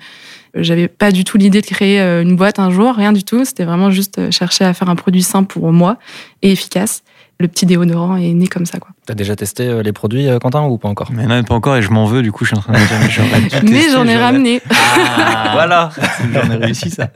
J'avais 0.62 0.88
pas 0.88 1.12
du 1.12 1.24
tout 1.24 1.38
l'idée 1.38 1.62
de 1.62 1.66
créer 1.66 2.02
euh, 2.02 2.22
une 2.22 2.36
boîte 2.36 2.60
un 2.60 2.70
jour, 2.70 2.96
rien 2.96 3.14
du 3.14 3.24
tout. 3.24 3.46
C'était 3.46 3.66
vraiment 3.66 3.92
juste 3.92 4.18
euh, 4.20 4.32
chercher 4.32 4.66
à 4.66 4.74
faire 4.74 4.90
un 4.90 4.96
produit 4.96 5.24
simple 5.24 5.48
pour 5.48 5.72
moi 5.72 5.98
et 6.42 6.52
efficace. 6.52 7.04
Le 7.40 7.48
petit 7.48 7.68
déodorant 7.68 8.16
est 8.16 8.34
né 8.34 8.48
comme 8.48 8.66
ça, 8.66 8.80
quoi. 8.80 8.90
T'as 9.06 9.14
déjà 9.14 9.36
testé 9.36 9.68
euh, 9.68 9.84
les 9.84 9.92
produits, 9.92 10.28
Quentin, 10.42 10.64
ou 10.64 10.80
pas 10.80 10.88
encore? 10.88 11.12
Mais 11.12 11.28
non, 11.28 11.44
pas 11.44 11.54
encore, 11.54 11.76
et 11.78 11.84
je 11.84 11.92
m'en 11.92 12.06
veux, 12.06 12.24
du 12.24 12.32
coup, 12.32 12.46
je 12.46 12.50
suis 12.50 12.58
en 12.58 12.62
train 12.62 12.74
de 12.74 12.80
dire, 12.80 13.24
mais, 13.64 13.70
mais 13.72 13.90
j'en 13.92 14.06
ai 14.08 14.18
ramené. 14.18 14.62
Ah, 15.20 15.50
voilà 15.54 15.90
J'en 16.34 16.52
ai 16.52 16.56
réussi, 16.56 16.90
ça. 16.90 17.10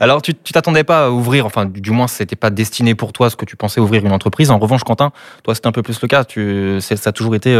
Alors, 0.00 0.20
tu 0.20 0.34
t'attendais 0.34 0.84
pas 0.84 1.06
à 1.06 1.10
ouvrir, 1.10 1.46
enfin, 1.46 1.64
du 1.64 1.90
moins, 1.90 2.08
c'était 2.08 2.36
pas 2.36 2.50
destiné 2.50 2.94
pour 2.94 3.12
toi 3.12 3.30
ce 3.30 3.36
que 3.36 3.44
tu 3.44 3.56
pensais 3.56 3.80
ouvrir 3.80 4.04
une 4.04 4.12
entreprise. 4.12 4.50
En 4.50 4.58
revanche, 4.58 4.82
Quentin, 4.82 5.12
toi, 5.44 5.54
c'était 5.54 5.68
un 5.68 5.72
peu 5.72 5.82
plus 5.82 6.00
le 6.02 6.08
cas. 6.08 6.24
Tu, 6.24 6.78
ça 6.80 6.96
a 7.04 7.12
toujours 7.12 7.34
été 7.34 7.54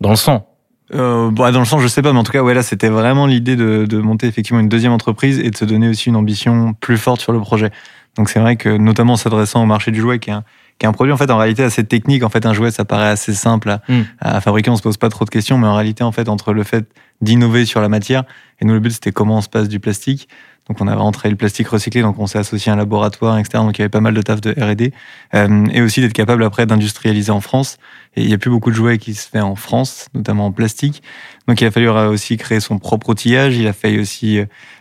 dans 0.00 0.10
le 0.10 0.16
sang 0.16 0.53
euh, 0.92 1.30
bah, 1.30 1.50
dans 1.50 1.60
le 1.60 1.64
sens, 1.64 1.82
je 1.82 1.88
sais 1.88 2.02
pas, 2.02 2.12
mais 2.12 2.18
en 2.18 2.24
tout 2.24 2.32
cas, 2.32 2.42
ouais, 2.42 2.54
là, 2.54 2.62
c'était 2.62 2.88
vraiment 2.88 3.26
l'idée 3.26 3.56
de, 3.56 3.86
de, 3.86 3.98
monter 3.98 4.26
effectivement 4.26 4.60
une 4.60 4.68
deuxième 4.68 4.92
entreprise 4.92 5.38
et 5.38 5.50
de 5.50 5.56
se 5.56 5.64
donner 5.64 5.88
aussi 5.88 6.10
une 6.10 6.16
ambition 6.16 6.74
plus 6.74 6.98
forte 6.98 7.20
sur 7.20 7.32
le 7.32 7.40
projet. 7.40 7.70
Donc 8.16 8.28
c'est 8.28 8.38
vrai 8.38 8.56
que, 8.56 8.68
notamment 8.68 9.14
en 9.14 9.16
s'adressant 9.16 9.62
au 9.62 9.66
marché 9.66 9.90
du 9.90 10.00
jouet, 10.00 10.18
qui 10.18 10.30
est, 10.30 10.34
un, 10.34 10.44
qui 10.78 10.86
est 10.86 10.88
un 10.88 10.92
produit 10.92 11.12
en 11.12 11.16
fait 11.16 11.30
en 11.30 11.38
réalité 11.38 11.62
assez 11.62 11.84
technique. 11.84 12.22
En 12.22 12.28
fait, 12.28 12.44
un 12.46 12.52
jouet, 12.52 12.70
ça 12.70 12.84
paraît 12.84 13.08
assez 13.08 13.32
simple 13.32 13.70
à, 13.70 13.82
hmm. 13.88 14.02
à 14.20 14.40
fabriquer, 14.40 14.70
on 14.70 14.76
se 14.76 14.82
pose 14.82 14.98
pas 14.98 15.08
trop 15.08 15.24
de 15.24 15.30
questions, 15.30 15.56
mais 15.58 15.66
en 15.66 15.74
réalité, 15.74 16.04
en 16.04 16.12
fait, 16.12 16.28
entre 16.28 16.52
le 16.52 16.62
fait 16.62 16.86
d'innover 17.22 17.64
sur 17.64 17.80
la 17.80 17.88
matière 17.88 18.24
et 18.60 18.64
nous, 18.64 18.74
le 18.74 18.80
but, 18.80 18.92
c'était 18.92 19.12
comment 19.12 19.38
on 19.38 19.40
se 19.40 19.48
passe 19.48 19.68
du 19.68 19.80
plastique 19.80 20.28
donc 20.68 20.80
on 20.80 20.88
a 20.88 20.94
rentré 20.94 21.28
le 21.28 21.36
plastique 21.36 21.68
recyclé, 21.68 22.00
donc 22.00 22.18
on 22.18 22.26
s'est 22.26 22.38
associé 22.38 22.70
à 22.70 22.74
un 22.74 22.78
laboratoire, 22.78 23.38
etc. 23.38 23.58
Donc 23.58 23.76
il 23.76 23.80
y 23.80 23.82
avait 23.82 23.90
pas 23.90 24.00
mal 24.00 24.14
de 24.14 24.22
taf 24.22 24.40
de 24.40 24.52
R&D 24.52 24.92
euh, 25.34 25.66
et 25.70 25.82
aussi 25.82 26.00
d'être 26.00 26.14
capable 26.14 26.42
après 26.42 26.64
d'industrialiser 26.64 27.30
en 27.30 27.42
France. 27.42 27.76
Et 28.16 28.22
il 28.22 28.30
y 28.30 28.32
a 28.32 28.38
plus 28.38 28.50
beaucoup 28.50 28.70
de 28.70 28.74
jouets 28.74 28.96
qui 28.96 29.12
se 29.14 29.28
fait 29.28 29.40
en 29.40 29.56
France, 29.56 30.08
notamment 30.14 30.46
en 30.46 30.52
plastique. 30.52 31.02
Donc 31.48 31.60
il 31.60 31.66
a 31.66 31.70
fallu 31.70 31.88
aussi 31.90 32.38
créer 32.38 32.60
son 32.60 32.78
propre 32.78 33.10
outillage. 33.10 33.58
Il 33.58 33.66
a 33.66 33.74
fallu 33.74 34.00
aussi 34.00 34.40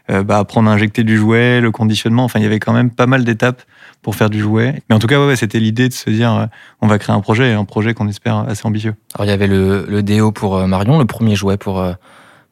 euh, 0.09 0.23
bah, 0.23 0.37
apprendre 0.37 0.69
à 0.69 0.73
injecter 0.73 1.03
du 1.03 1.17
jouet, 1.17 1.59
le 1.59 1.71
conditionnement. 1.71 2.23
Enfin 2.23 2.39
il 2.39 2.43
y 2.43 2.45
avait 2.45 2.59
quand 2.59 2.73
même 2.73 2.89
pas 2.89 3.07
mal 3.07 3.25
d'étapes 3.25 3.61
pour 4.01 4.15
faire 4.15 4.29
du 4.29 4.39
jouet. 4.39 4.81
Mais 4.89 4.95
en 4.95 4.99
tout 4.99 5.07
cas, 5.07 5.25
ouais, 5.25 5.35
c'était 5.35 5.59
l'idée 5.59 5.89
de 5.89 5.93
se 5.93 6.09
dire, 6.09 6.33
euh, 6.33 6.45
on 6.79 6.87
va 6.87 6.97
créer 6.97 7.15
un 7.15 7.21
projet, 7.21 7.51
un 7.51 7.65
projet 7.65 7.93
qu'on 7.93 8.07
espère 8.07 8.37
assez 8.37 8.65
ambitieux. 8.65 8.95
Alors 9.15 9.25
il 9.25 9.29
y 9.29 9.33
avait 9.33 9.47
le, 9.47 9.85
le 9.89 10.01
déo 10.01 10.31
pour 10.31 10.65
Marion, 10.65 10.97
le 10.97 11.05
premier 11.05 11.35
jouet 11.35 11.57
pour 11.57 11.83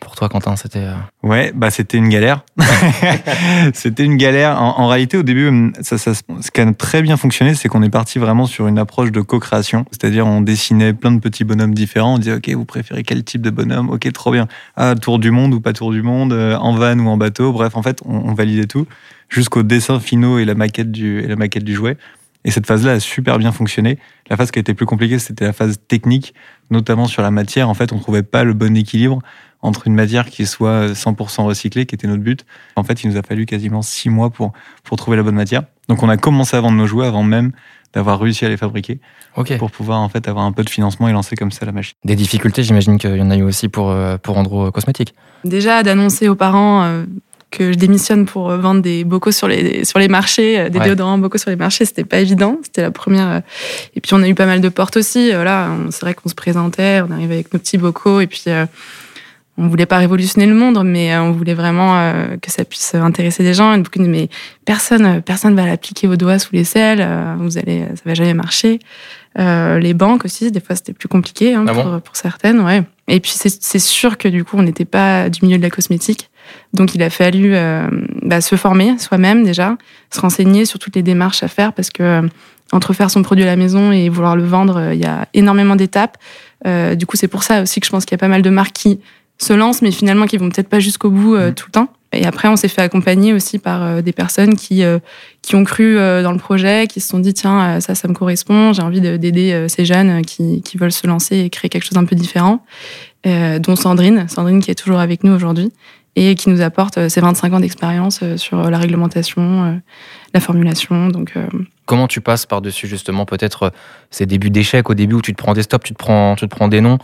pour 0.01 0.15
toi, 0.15 0.29
Quentin, 0.29 0.55
c'était. 0.55 0.79
Euh, 0.79 0.95
ouais, 1.21 1.53
bah 1.55 1.69
c'était 1.69 1.97
une 1.97 2.09
galère. 2.09 2.43
c'était 3.73 4.03
une 4.03 4.17
galère. 4.17 4.59
En, 4.59 4.87
réalité, 4.87 5.15
au 5.15 5.23
début, 5.23 5.71
ça, 5.81 5.97
ce 5.97 6.51
qui 6.51 6.59
a 6.59 6.73
très 6.73 7.03
bien 7.03 7.17
fonctionné, 7.17 7.53
c'est 7.53 7.69
qu'on 7.69 7.83
est 7.83 7.89
parti 7.89 8.17
vraiment 8.17 8.47
sur 8.47 8.67
une 8.67 8.79
approche 8.79 9.11
de 9.11 9.21
co-création. 9.21 9.85
C'est-à-dire, 9.91 10.25
on 10.25 10.41
dessinait 10.41 10.93
plein 10.93 11.11
de 11.11 11.19
petits 11.19 11.43
bonhommes 11.43 11.75
différents. 11.75 12.15
On 12.15 12.17
disait, 12.17 12.33
OK, 12.33 12.49
vous 12.49 12.65
préférez 12.65 13.03
quel 13.03 13.23
type 13.23 13.43
de 13.43 13.51
bonhomme? 13.51 13.91
OK, 13.91 14.11
trop 14.11 14.31
bien. 14.31 14.47
Ah, 14.75 14.95
tour 14.95 15.19
du 15.19 15.29
monde 15.29 15.53
ou 15.53 15.61
pas 15.61 15.71
tour 15.71 15.91
du 15.91 16.01
monde, 16.01 16.33
euh, 16.33 16.57
en 16.57 16.73
van 16.73 16.97
ou 16.97 17.07
en 17.07 17.17
bateau. 17.17 17.53
Bref, 17.53 17.77
en 17.77 17.83
fait, 17.83 17.99
on, 18.03 18.33
validait 18.33 18.65
tout 18.65 18.87
jusqu'au 19.29 19.61
dessin 19.61 19.99
finaux 19.99 20.39
et 20.39 20.45
la 20.45 20.55
maquette 20.55 20.91
du, 20.91 21.21
la 21.21 21.35
maquette 21.35 21.63
du 21.63 21.75
jouet. 21.75 21.95
Et 22.43 22.49
cette 22.49 22.65
phase-là 22.65 22.93
a 22.93 22.99
super 22.99 23.37
bien 23.37 23.51
fonctionné. 23.51 23.99
La 24.29 24.35
phase 24.35 24.49
qui 24.49 24.57
a 24.57 24.61
été 24.61 24.73
plus 24.73 24.87
compliquée, 24.87 25.19
c'était 25.19 25.45
la 25.45 25.53
phase 25.53 25.79
technique, 25.87 26.33
notamment 26.71 27.05
sur 27.05 27.21
la 27.21 27.29
matière. 27.29 27.69
En 27.69 27.75
fait, 27.75 27.93
on 27.93 27.99
trouvait 27.99 28.23
pas 28.23 28.43
le 28.43 28.53
bon 28.53 28.75
équilibre 28.75 29.21
entre 29.61 29.87
une 29.87 29.93
matière 29.95 30.25
qui 30.25 30.45
soit 30.45 30.87
100% 30.93 31.43
recyclée, 31.43 31.85
qui 31.85 31.95
était 31.95 32.07
notre 32.07 32.23
but. 32.23 32.45
En 32.75 32.83
fait, 32.83 33.03
il 33.03 33.09
nous 33.11 33.17
a 33.17 33.21
fallu 33.21 33.45
quasiment 33.45 33.81
six 33.81 34.09
mois 34.09 34.29
pour, 34.29 34.53
pour 34.83 34.97
trouver 34.97 35.17
la 35.17 35.23
bonne 35.23 35.35
matière. 35.35 35.63
Donc 35.87 36.01
on 36.03 36.09
a 36.09 36.17
commencé 36.17 36.55
à 36.57 36.61
vendre 36.61 36.77
nos 36.77 36.87
jouets 36.87 37.05
avant 37.07 37.23
même 37.23 37.51
d'avoir 37.93 38.19
réussi 38.19 38.45
à 38.45 38.49
les 38.49 38.55
fabriquer 38.57 38.99
pour 39.59 39.69
pouvoir 39.69 39.99
en 39.99 40.07
fait 40.09 40.27
avoir 40.27 40.45
un 40.45 40.51
peu 40.53 40.63
de 40.63 40.69
financement 40.69 41.09
et 41.09 41.11
lancer 41.11 41.35
comme 41.35 41.51
ça 41.51 41.65
la 41.65 41.71
machine. 41.73 41.93
Des 42.05 42.15
difficultés, 42.15 42.63
j'imagine 42.63 42.97
qu'il 42.97 43.15
y 43.17 43.21
en 43.21 43.29
a 43.31 43.35
eu 43.37 43.43
aussi 43.43 43.67
pour, 43.67 43.91
euh, 43.91 44.17
pour 44.17 44.37
Andro 44.37 44.71
Cosmétiques. 44.71 45.13
Déjà, 45.43 45.83
d'annoncer 45.83 46.29
aux 46.29 46.35
parents 46.35 46.83
euh, 46.83 47.03
que 47.49 47.73
je 47.73 47.77
démissionne 47.77 48.25
pour 48.25 48.49
euh, 48.49 48.57
vendre 48.57 48.81
des 48.81 49.03
bocaux 49.03 49.31
sur 49.33 49.49
les, 49.49 49.83
sur 49.83 49.99
les 49.99 50.07
marchés, 50.07 50.57
euh, 50.57 50.69
des 50.69 50.79
Ouais. 50.79 50.85
déodorants 50.85 51.17
bocaux 51.17 51.37
sur 51.37 51.49
les 51.49 51.57
marchés, 51.57 51.83
c'était 51.83 52.05
pas 52.05 52.19
évident. 52.19 52.57
C'était 52.63 52.81
la 52.83 52.91
première. 52.91 53.27
euh, 53.29 53.39
Et 53.95 53.99
puis, 53.99 54.13
on 54.13 54.23
a 54.23 54.27
eu 54.29 54.35
pas 54.35 54.45
mal 54.45 54.61
de 54.61 54.69
portes 54.69 54.95
aussi. 54.95 55.31
Euh, 55.33 55.43
Là, 55.43 55.69
c'est 55.89 56.01
vrai 56.01 56.13
qu'on 56.13 56.29
se 56.29 56.35
présentait, 56.35 57.01
on 57.05 57.11
arrivait 57.11 57.33
avec 57.35 57.53
nos 57.53 57.59
petits 57.59 57.77
bocaux 57.77 58.21
et 58.21 58.27
puis. 58.27 58.43
euh, 58.47 58.65
on 59.61 59.67
voulait 59.67 59.85
pas 59.85 59.99
révolutionner 59.99 60.47
le 60.47 60.55
monde, 60.55 60.81
mais 60.83 61.13
euh, 61.13 61.21
on 61.21 61.31
voulait 61.31 61.53
vraiment 61.53 61.95
euh, 61.99 62.35
que 62.41 62.49
ça 62.49 62.65
puisse 62.65 62.95
intéresser 62.95 63.43
des 63.43 63.53
gens. 63.53 63.73
Et 63.73 63.77
beaucoup 63.77 64.01
mais 64.01 64.27
personne, 64.65 65.05
euh, 65.05 65.21
personne 65.21 65.55
va 65.55 65.67
l'appliquer 65.67 66.07
au 66.07 66.15
doigt 66.15 66.39
sous 66.39 66.49
les 66.53 66.63
selles. 66.63 66.99
euh, 66.99 67.35
Vous 67.37 67.59
allez, 67.59 67.85
ça 67.93 68.01
va 68.05 68.15
jamais 68.15 68.33
marcher. 68.33 68.79
Euh, 69.37 69.77
les 69.77 69.93
banques 69.93 70.25
aussi, 70.25 70.51
des 70.51 70.59
fois 70.59 70.75
c'était 70.75 70.93
plus 70.93 71.07
compliqué 71.07 71.53
hein, 71.53 71.63
Ah 71.67 71.73
bon 71.73 72.01
pour, 72.03 72.15
certaines, 72.15 72.59
ouais. 72.59 72.83
Et 73.07 73.19
puis 73.19 73.31
c'est 73.33 73.79
sûr 73.79 74.17
que 74.17 74.27
du 74.27 74.43
coup 74.43 74.57
on 74.57 74.63
n'était 74.63 74.83
pas 74.85 75.29
du 75.29 75.45
milieu 75.45 75.57
de 75.57 75.63
la 75.63 75.69
cosmétique, 75.69 76.29
donc 76.73 76.95
il 76.95 77.03
a 77.03 77.09
fallu 77.09 77.53
bah, 78.23 78.41
se 78.41 78.55
former 78.55 78.97
soi-même 78.99 79.43
déjà, 79.43 79.77
se 80.13 80.19
renseigner 80.19 80.65
sur 80.65 80.79
toutes 80.79 80.95
les 80.97 81.01
démarches 81.01 81.43
à 81.43 81.47
faire 81.47 81.71
parce 81.71 81.89
que 81.89 82.27
entre 82.73 82.93
faire 82.93 83.09
son 83.09 83.21
produit 83.21 83.43
à 83.43 83.47
la 83.47 83.55
maison 83.55 83.91
et 83.93 84.09
vouloir 84.09 84.35
le 84.35 84.43
vendre, 84.43 84.91
il 84.93 84.99
y 84.99 85.05
a 85.05 85.27
énormément 85.33 85.77
d'étapes. 85.77 86.17
Du 86.65 87.05
coup 87.05 87.15
c'est 87.15 87.29
pour 87.29 87.43
ça 87.43 87.61
aussi 87.61 87.79
que 87.79 87.85
je 87.85 87.91
pense 87.91 88.03
qu'il 88.05 88.15
y 88.15 88.19
a 88.19 88.23
pas 88.25 88.27
mal 88.29 88.41
de 88.41 88.49
marques 88.49 88.73
qui 88.73 88.99
se 89.41 89.53
lancent, 89.53 89.81
mais 89.81 89.91
finalement 89.91 90.25
qui 90.25 90.37
vont 90.37 90.49
peut-être 90.49 90.69
pas 90.69 90.79
jusqu'au 90.79 91.09
bout 91.09 91.35
euh, 91.35 91.51
tout 91.51 91.65
le 91.67 91.71
temps. 91.71 91.87
Et 92.13 92.25
après 92.25 92.47
on 92.49 92.55
s'est 92.57 92.67
fait 92.67 92.81
accompagner 92.81 93.33
aussi 93.33 93.57
par 93.57 93.81
euh, 93.83 94.01
des 94.01 94.11
personnes 94.11 94.55
qui 94.55 94.83
euh, 94.83 94.99
qui 95.41 95.55
ont 95.55 95.63
cru 95.63 95.95
dans 95.95 96.31
le 96.31 96.37
projet, 96.37 96.85
qui 96.87 96.99
se 96.99 97.07
sont 97.07 97.19
dit 97.19 97.33
tiens 97.33 97.79
ça 97.79 97.95
ça 97.95 98.07
me 98.07 98.13
correspond, 98.13 98.73
j'ai 98.73 98.81
envie 98.83 99.01
de- 99.01 99.17
d'aider 99.17 99.65
ces 99.69 99.85
jeunes 99.85 100.21
qui, 100.23 100.61
qui 100.61 100.77
veulent 100.77 100.91
se 100.91 101.07
lancer 101.07 101.39
et 101.39 101.49
créer 101.49 101.69
quelque 101.69 101.83
chose 101.83 101.93
d'un 101.95 102.05
peu 102.05 102.15
différent, 102.15 102.63
dont 103.25 103.75
Sandrine, 103.75 104.27
Sandrine 104.27 104.61
qui 104.61 104.69
est 104.69 104.75
toujours 104.75 104.99
avec 104.99 105.23
nous 105.23 105.33
aujourd'hui 105.33 105.71
et 106.15 106.35
qui 106.35 106.49
nous 106.49 106.61
apporte 106.61 107.07
ses 107.07 107.21
25 107.21 107.53
ans 107.53 107.59
d'expérience 107.59 108.19
sur 108.35 108.69
la 108.69 108.77
réglementation, 108.77 109.81
la 110.33 110.39
formulation. 110.39 111.07
Donc 111.07 111.33
Comment 111.85 112.07
tu 112.07 112.21
passes 112.21 112.45
par-dessus 112.45 112.87
justement 112.87 113.25
peut-être 113.25 113.71
ces 114.11 114.25
débuts 114.27 114.51
d'échecs 114.51 114.89
au 114.89 114.93
début 114.93 115.15
où 115.15 115.21
tu 115.21 115.33
te 115.33 115.37
prends 115.41 115.53
des 115.53 115.63
stops, 115.63 115.85
tu 115.85 115.93
te 115.93 115.97
prends, 115.97 116.35
tu 116.35 116.47
te 116.47 116.53
prends 116.55 116.67
des 116.67 116.81
noms 116.81 116.99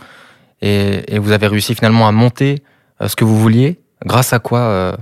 et, 0.62 1.14
et 1.14 1.18
vous 1.18 1.32
avez 1.32 1.46
réussi 1.46 1.74
finalement 1.74 2.08
à 2.08 2.12
monter 2.12 2.62
euh, 3.00 3.08
ce 3.08 3.16
que 3.16 3.24
vous 3.24 3.38
vouliez 3.38 3.78
grâce 4.04 4.32
à 4.32 4.38
quoi 4.38 4.60
euh, 4.60 4.92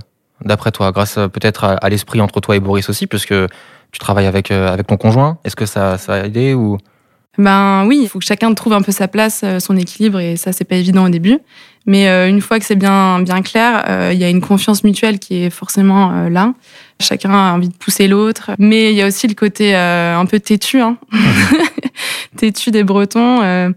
d'après 0.43 0.71
toi? 0.71 0.91
Grâce 0.91 1.17
euh, 1.17 1.27
peut-être 1.27 1.63
à, 1.63 1.73
à 1.73 1.89
l'esprit 1.89 2.21
entre 2.21 2.39
toi 2.39 2.55
et 2.55 2.59
Boris 2.59 2.89
aussi 2.89 3.07
puisque 3.07 3.33
tu 3.91 3.99
travailles 3.99 4.27
avec, 4.27 4.51
avec 4.51 4.87
ton 4.87 4.97
conjoint. 4.97 5.37
Est-ce 5.43 5.55
que 5.55 5.65
ça, 5.65 5.97
ça 5.97 6.15
a 6.15 6.25
aidé 6.25 6.53
ou? 6.53 6.77
Ben 7.37 7.85
oui, 7.85 7.99
il 8.01 8.09
faut 8.09 8.19
que 8.19 8.25
chacun 8.25 8.51
trouve 8.53 8.73
un 8.73 8.81
peu 8.81 8.91
sa 8.91 9.07
place, 9.07 9.45
son 9.59 9.77
équilibre, 9.77 10.19
et 10.19 10.37
ça, 10.37 10.51
c'est 10.51 10.65
pas 10.65 10.75
évident 10.75 11.05
au 11.05 11.09
début. 11.09 11.39
Mais 11.87 12.09
euh, 12.09 12.27
une 12.27 12.41
fois 12.41 12.59
que 12.59 12.65
c'est 12.65 12.75
bien, 12.75 13.21
bien 13.21 13.41
clair, 13.41 13.85
euh, 13.87 14.11
il 14.13 14.19
y 14.19 14.25
a 14.25 14.29
une 14.29 14.41
confiance 14.41 14.83
mutuelle 14.83 15.19
qui 15.19 15.45
est 15.45 15.49
forcément 15.49 16.11
euh, 16.11 16.29
là. 16.29 16.53
Chacun 16.99 17.31
a 17.31 17.53
envie 17.53 17.69
de 17.69 17.75
pousser 17.75 18.09
l'autre. 18.09 18.51
Mais 18.59 18.91
il 18.91 18.97
y 18.97 19.01
a 19.01 19.07
aussi 19.07 19.25
le 19.25 19.35
côté 19.35 19.73
euh, 19.73 20.17
un 20.17 20.25
peu 20.25 20.41
têtu, 20.41 20.81
hein. 20.81 20.97
têtu 22.35 22.71
des 22.71 22.83
Bretons. 22.83 23.73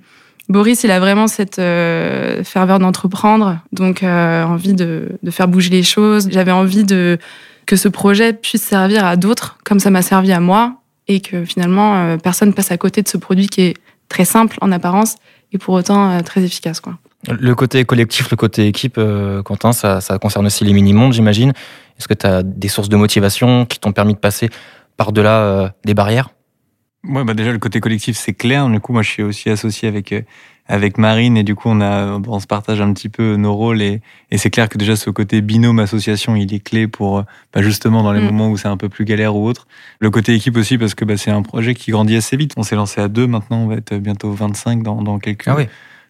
Boris, 0.51 0.83
il 0.83 0.91
a 0.91 0.99
vraiment 0.99 1.29
cette 1.29 1.61
euh, 1.61 2.43
ferveur 2.43 2.81
d'entreprendre, 2.81 3.61
donc 3.73 4.03
euh, 4.03 4.43
envie 4.43 4.75
de, 4.75 5.17
faire 5.31 5.47
bouger 5.47 5.71
les 5.71 5.85
choses. 5.85 6.29
J'avais 6.29 6.51
envie 6.51 6.85
que 6.85 7.77
ce 7.77 7.87
projet 7.87 8.33
puisse 8.33 8.63
servir 8.63 9.05
à 9.05 9.15
d'autres, 9.15 9.59
comme 9.65 9.79
ça 9.79 9.91
m'a 9.91 10.03
servi 10.03 10.33
à 10.33 10.41
moi, 10.41 10.75
et 11.07 11.21
que 11.21 11.45
finalement 11.45 11.95
euh, 11.95 12.17
personne 12.17 12.53
passe 12.53 12.73
à 12.73 12.77
côté 12.79 13.01
de 13.01 13.07
ce 13.07 13.17
produit 13.17 13.47
qui 13.47 13.61
est 13.61 13.75
très 14.09 14.25
simple 14.25 14.59
en 14.61 14.73
apparence 14.73 15.15
et 15.53 15.59
pour 15.59 15.75
autant 15.75 16.21
très 16.25 16.43
efficace. 16.43 16.81
Quoi. 16.81 16.99
le 17.29 17.55
côté 17.55 17.85
collectif, 17.85 18.29
le 18.33 18.37
côté 18.37 18.67
équipe, 18.67 18.99
Quentin, 19.45 19.71
ça, 19.71 20.01
ça 20.01 20.19
concerne 20.19 20.47
aussi 20.47 20.65
les 20.65 20.73
mini-mondes, 20.73 21.13
j'imagine. 21.13 21.51
Est-ce 21.97 22.09
que 22.09 22.15
tu 22.15 22.27
as 22.27 22.43
des 22.43 22.69
sources 22.69 22.89
de 22.89 22.97
motivation 22.97 23.67
qui 23.67 23.79
t'ont 23.79 23.93
permis 23.93 24.15
de 24.15 24.19
passer 24.19 24.51
par-delà 24.97 25.73
des 25.85 25.95
barrières? 25.95 26.31
Ouais, 27.09 27.25
bah 27.25 27.33
déjà 27.35 27.51
le 27.53 27.59
côté 27.59 27.81
collectif 27.81 28.17
c'est 28.17 28.35
clair. 28.35 28.69
Du 28.69 28.79
coup, 28.81 28.93
moi 28.93 29.03
je 29.03 29.09
suis 29.11 29.23
aussi 29.23 29.49
associé 29.49 29.89
avec 29.89 30.13
euh, 30.13 30.21
avec 30.69 30.99
Marine 30.99 31.37
et 31.39 31.43
du 31.43 31.55
coup 31.55 31.69
on 31.71 31.81
a 31.81 32.19
on 32.29 32.41
se 32.41 32.47
partage 32.47 32.81
un 32.81 32.93
petit 32.93 33.09
peu 33.09 33.37
nos 33.37 33.55
rôles 33.55 33.81
et, 33.83 34.03
et 34.31 34.37
c'est 34.39 34.51
clair 34.51 34.69
que 34.69 34.77
déjà 34.79 34.95
ce 34.97 35.09
côté 35.11 35.41
binôme 35.41 35.79
association 35.81 36.37
il 36.37 36.53
est 36.55 36.61
clé 36.61 36.87
pour 36.87 37.19
euh, 37.19 37.23
bah, 37.55 37.63
justement 37.63 38.03
dans 38.03 38.13
les 38.13 38.21
Mm. 38.21 38.25
moments 38.27 38.51
où 38.51 38.57
c'est 38.59 38.69
un 38.69 38.77
peu 38.77 38.89
plus 38.91 39.05
galère 39.07 39.35
ou 39.35 39.47
autre. 39.47 39.67
Le 39.99 40.11
côté 40.11 40.35
équipe 40.35 40.57
aussi 40.59 40.77
parce 40.77 40.95
que 40.95 41.05
bah, 41.07 41.17
c'est 41.17 41.31
un 41.31 41.43
projet 41.43 41.75
qui 41.75 41.91
grandit 41.91 42.17
assez 42.17 42.37
vite. 42.37 42.53
On 42.59 42.63
s'est 42.63 42.77
lancé 42.77 43.01
à 43.01 43.09
deux 43.09 43.27
maintenant, 43.27 43.63
on 43.63 43.67
va 43.67 43.77
être 43.77 43.95
bientôt 43.97 44.31
25 44.33 44.83
dans 44.83 45.01
dans 45.03 45.19
quelques. 45.19 45.49
Ah 45.49 45.55
oui. 45.57 45.65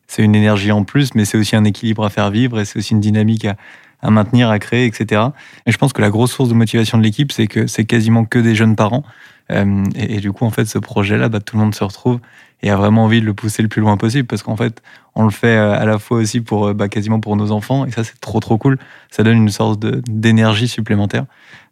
C'est 0.08 0.24
une 0.24 0.34
énergie 0.34 0.72
en 0.72 0.82
plus, 0.82 1.14
mais 1.14 1.24
c'est 1.24 1.38
aussi 1.38 1.54
un 1.54 1.64
équilibre 1.64 2.04
à 2.04 2.10
faire 2.10 2.32
vivre 2.32 2.58
et 2.58 2.64
c'est 2.64 2.80
aussi 2.80 2.94
une 2.94 3.00
dynamique 3.00 3.44
à 3.44 3.56
à 4.02 4.10
maintenir, 4.10 4.50
à 4.50 4.58
créer, 4.58 4.86
etc. 4.86 5.22
Et 5.66 5.72
je 5.72 5.78
pense 5.78 5.92
que 5.92 6.00
la 6.00 6.10
grosse 6.10 6.32
source 6.32 6.48
de 6.48 6.54
motivation 6.54 6.98
de 6.98 7.02
l'équipe, 7.02 7.32
c'est 7.32 7.46
que 7.46 7.66
c'est 7.66 7.84
quasiment 7.84 8.24
que 8.24 8.38
des 8.38 8.54
jeunes 8.54 8.76
parents. 8.76 9.04
Euh, 9.50 9.84
et, 9.94 10.16
et 10.16 10.20
du 10.20 10.32
coup, 10.32 10.44
en 10.44 10.50
fait, 10.50 10.64
ce 10.66 10.78
projet-là, 10.78 11.28
bah, 11.28 11.40
tout 11.40 11.56
le 11.56 11.62
monde 11.62 11.74
se 11.74 11.84
retrouve 11.84 12.20
et 12.62 12.70
a 12.70 12.76
vraiment 12.76 13.04
envie 13.04 13.20
de 13.20 13.26
le 13.26 13.34
pousser 13.34 13.62
le 13.62 13.68
plus 13.68 13.80
loin 13.80 13.96
possible 13.96 14.26
parce 14.26 14.42
qu'en 14.42 14.56
fait, 14.56 14.82
on 15.14 15.24
le 15.24 15.30
fait 15.30 15.56
euh, 15.56 15.72
à 15.72 15.84
la 15.84 15.98
fois 15.98 16.18
aussi 16.18 16.40
pour 16.40 16.68
euh, 16.68 16.74
bah, 16.74 16.88
quasiment 16.88 17.20
pour 17.20 17.36
nos 17.36 17.50
enfants 17.50 17.86
et 17.86 17.90
ça, 17.90 18.04
c'est 18.04 18.20
trop 18.20 18.40
trop 18.40 18.58
cool. 18.58 18.78
Ça 19.10 19.22
donne 19.22 19.38
une 19.38 19.50
sorte 19.50 19.80
d'énergie 19.80 20.68
supplémentaire. 20.68 21.24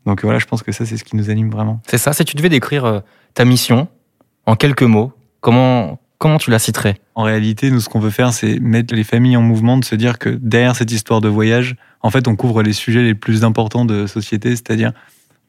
Donc 0.07 0.23
voilà, 0.23 0.39
je 0.39 0.47
pense 0.47 0.63
que 0.63 0.73
ça, 0.73 0.87
c'est 0.87 0.97
ce 0.97 1.05
qui 1.05 1.17
nous 1.17 1.31
anime 1.31 1.51
vraiment. 1.51 1.81
C'est 1.87 1.99
ça, 1.99 2.13
si 2.13 2.25
tu 2.25 2.37
devais 2.37 2.49
décrire 2.49 3.03
ta 3.35 3.45
mission 3.45 3.89
en 4.47 4.57
quelques 4.57 4.83
mots, 4.83 5.13
comment, 5.41 6.01
comment 6.19 6.39
tu 6.39 6.51
la 6.51 6.59
citerais? 6.59 6.97
En 7.15 7.25
réalité, 7.25 7.71
nous, 7.71 7.81
ce 7.81 7.89
qu'on 7.89 8.01
veut 8.01 8.11
faire, 8.11 8.33
c'est 8.33 8.59
mettre 8.59 8.95
les 8.95 9.05
familles 9.05 9.37
en 9.37 9.43
mouvement, 9.43 9.77
de 9.77 9.85
se 9.85 9.95
dire 9.95 10.19
que 10.19 10.31
derrière 10.31 10.75
cette 10.77 10.91
histoire 10.91 11.21
de 11.21 11.29
voyage, 11.29 11.77
en 12.03 12.11
fait, 12.11 12.29
on 12.29 12.37
couvre 12.37 12.63
les 12.63 12.73
sujets 12.73 13.03
les 13.03 13.15
plus 13.15 13.45
importants 13.45 13.85
de 13.85 14.07
société, 14.07 14.51
c'est-à-dire 14.51 14.93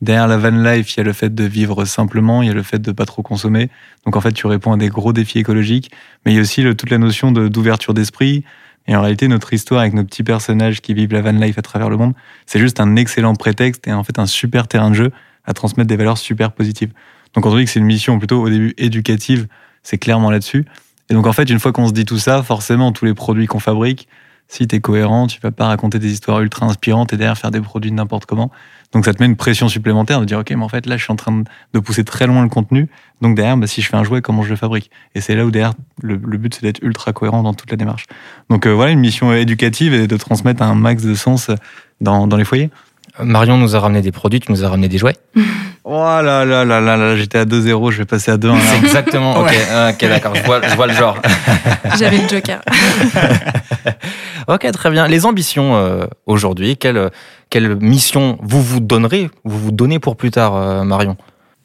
derrière 0.01 0.27
la 0.27 0.37
van 0.37 0.51
life, 0.51 0.93
il 0.93 0.97
y 0.97 1.01
a 1.01 1.03
le 1.03 1.13
fait 1.13 1.33
de 1.33 1.43
vivre 1.43 1.85
simplement, 1.85 2.41
il 2.41 2.47
y 2.47 2.51
a 2.51 2.53
le 2.53 2.63
fait 2.63 2.79
de 2.79 2.91
pas 2.91 3.05
trop 3.05 3.21
consommer. 3.21 3.69
Donc 4.05 4.15
en 4.15 4.21
fait, 4.21 4.31
tu 4.31 4.47
réponds 4.47 4.73
à 4.73 4.77
des 4.77 4.89
gros 4.89 5.13
défis 5.13 5.39
écologiques, 5.39 5.91
mais 6.25 6.31
il 6.31 6.35
y 6.35 6.37
a 6.37 6.41
aussi 6.41 6.63
toute 6.75 6.89
la 6.89 6.97
notion 6.97 7.31
d'ouverture 7.31 7.93
d'esprit. 7.93 8.43
Et 8.87 8.95
en 8.95 9.01
réalité, 9.01 9.27
notre 9.27 9.53
histoire 9.53 9.81
avec 9.81 9.93
nos 9.93 10.03
petits 10.03 10.23
personnages 10.23 10.81
qui 10.81 10.93
vivent 10.93 11.13
la 11.13 11.21
van 11.21 11.31
life 11.31 11.57
à 11.57 11.61
travers 11.61 11.89
le 11.89 11.97
monde, 11.97 12.13
c'est 12.45 12.59
juste 12.59 12.79
un 12.79 12.95
excellent 12.95 13.35
prétexte 13.35 13.87
et 13.87 13.93
en 13.93 14.03
fait 14.03 14.17
un 14.17 14.25
super 14.25 14.67
terrain 14.67 14.89
de 14.89 14.95
jeu 14.95 15.11
à 15.45 15.53
transmettre 15.53 15.87
des 15.87 15.97
valeurs 15.97 16.17
super 16.17 16.51
positives. 16.51 16.91
Donc 17.33 17.45
on 17.45 17.55
dit 17.55 17.65
que 17.65 17.69
c'est 17.69 17.79
une 17.79 17.85
mission 17.85 18.17
plutôt 18.17 18.41
au 18.41 18.49
début 18.49 18.73
éducative, 18.77 19.47
c'est 19.83 19.97
clairement 19.97 20.31
là-dessus. 20.31 20.65
Et 21.09 21.13
donc 21.13 21.27
en 21.27 21.33
fait, 21.33 21.49
une 21.49 21.59
fois 21.59 21.71
qu'on 21.71 21.87
se 21.87 21.93
dit 21.93 22.05
tout 22.05 22.17
ça, 22.17 22.41
forcément, 22.41 22.91
tous 22.91 23.05
les 23.05 23.13
produits 23.13 23.47
qu'on 23.47 23.59
fabrique, 23.59 24.07
si 24.49 24.67
tu 24.67 24.75
es 24.75 24.79
cohérent, 24.81 25.27
tu 25.27 25.39
vas 25.39 25.51
pas 25.51 25.67
raconter 25.67 25.99
des 25.99 26.11
histoires 26.11 26.41
ultra 26.41 26.65
inspirantes 26.65 27.13
et 27.13 27.17
derrière 27.17 27.37
faire 27.37 27.51
des 27.51 27.61
produits 27.61 27.91
de 27.91 27.95
n'importe 27.95 28.25
comment. 28.25 28.51
Donc 28.91 29.05
ça 29.05 29.13
te 29.13 29.21
met 29.21 29.27
une 29.27 29.35
pression 29.35 29.69
supplémentaire 29.69 30.19
de 30.19 30.25
dire 30.25 30.39
ok, 30.39 30.49
mais 30.49 30.63
en 30.63 30.69
fait 30.69 30.87
là, 30.87 30.97
je 30.97 31.03
suis 31.03 31.13
en 31.13 31.15
train 31.15 31.43
de 31.73 31.79
pousser 31.79 32.03
très 32.03 32.25
loin 32.25 32.41
le 32.41 32.49
contenu. 32.49 32.89
Donc 33.21 33.35
derrière, 33.35 33.55
bah, 33.57 33.67
si 33.67 33.83
je 33.83 33.87
fais 33.87 33.95
un 33.95 34.03
jouet, 34.03 34.21
comment 34.21 34.41
je 34.41 34.49
le 34.49 34.55
fabrique? 34.55 34.89
Et 35.13 35.21
c'est 35.21 35.35
là 35.35 35.45
où 35.45 35.51
derrière, 35.51 35.73
le, 36.01 36.15
le 36.15 36.37
but 36.39 36.55
c'est 36.55 36.63
d'être 36.63 36.81
ultra 36.81 37.13
cohérent 37.13 37.43
dans 37.43 37.53
toute 37.53 37.69
la 37.69 37.77
démarche. 37.77 38.07
Donc 38.49 38.65
euh, 38.65 38.73
voilà, 38.73 38.91
une 38.91 38.99
mission 38.99 39.31
éducative 39.31 39.93
et 39.93 40.07
de 40.07 40.17
transmettre 40.17 40.63
un 40.63 40.73
max 40.73 41.03
de 41.03 41.13
sens 41.13 41.51
dans, 42.01 42.25
dans 42.25 42.37
les 42.37 42.45
foyers. 42.45 42.71
Euh, 43.19 43.25
Marion 43.25 43.57
nous 43.57 43.75
a 43.75 43.79
ramené 43.79 44.01
des 44.01 44.11
produits, 44.11 44.39
tu 44.39 44.51
nous 44.51 44.63
as 44.65 44.69
ramené 44.69 44.87
des 44.87 44.97
jouets. 44.97 45.17
Oh 45.83 45.93
là 45.93 46.45
là 46.45 46.65
là 46.65 46.81
là 46.81 46.97
là, 46.97 47.15
j'étais 47.15 47.37
à 47.37 47.45
2-0, 47.45 47.91
je 47.91 47.97
vais 47.99 48.05
passer 48.05 48.31
à 48.31 48.37
2-1. 48.37 48.53
là. 48.53 48.59
C'est 48.61 48.85
exactement. 48.85 49.39
Ok, 49.39 49.55
ok, 49.89 50.09
d'accord, 50.09 50.35
je 50.35 50.43
vois, 50.43 50.61
je 50.67 50.75
vois 50.75 50.87
le 50.87 50.93
genre. 50.93 51.17
J'avais 51.97 52.17
le 52.17 52.27
joker. 52.27 52.61
Ok, 54.47 54.69
très 54.71 54.89
bien. 54.89 55.07
Les 55.07 55.27
ambitions 55.27 55.75
euh, 55.75 56.05
aujourd'hui, 56.25 56.75
quelle, 56.75 57.11
quelle 57.51 57.75
mission 57.75 58.39
vous 58.41 58.63
vous 58.63 58.79
donnerez, 58.79 59.29
vous 59.43 59.59
vous 59.59 59.71
donnez 59.71 59.99
pour 59.99 60.15
plus 60.15 60.31
tard, 60.31 60.55
euh, 60.55 60.83
Marion? 60.83 61.17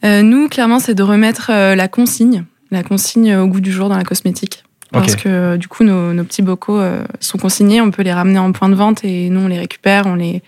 Euh, 0.05 0.21
nous, 0.21 0.51
clairement, 0.51 0.79
c'est 0.79 0.95
de 0.95 1.03
remettre 1.03 1.51
euh, 1.51 1.75
la 1.75 1.89
consigne, 1.89 2.45
la 2.71 2.83
consigne 2.83 3.37
au 3.37 3.47
goût 3.47 3.61
du 3.61 3.73
jour 3.73 3.89
dans 3.89 3.97
la 3.97 4.05
cosmétique. 4.05 4.65
Parce 4.93 5.17
que 5.17 5.29
euh, 5.29 5.57
du 5.57 5.67
coup, 5.67 5.83
nos, 5.83 6.13
nos 6.13 6.25
petits 6.25 6.43
bocaux 6.43 6.79
euh, 6.79 7.03
sont 7.21 7.39
consignés, 7.39 7.81
on 7.81 7.91
peut 7.91 8.03
les 8.03 8.13
ramener 8.13 8.39
en 8.39 8.53
point 8.53 8.69
de 8.69 8.75
vente 8.75 9.03
et 9.03 9.29
nous, 9.29 9.41
on 9.41 9.49
les 9.49 9.59
récupère, 9.59 10.07
on 10.07 10.15
les, 10.15 10.43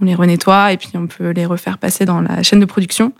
on 0.00 0.04
les 0.04 0.14
renettoie 0.14 0.72
et 0.72 0.76
puis 0.76 0.90
on 0.94 1.06
peut 1.06 1.30
les 1.30 1.46
refaire 1.46 1.78
passer 1.78 2.04
dans 2.04 2.20
la 2.20 2.42
chaîne 2.42 2.60
de 2.60 2.64
production. 2.64 3.12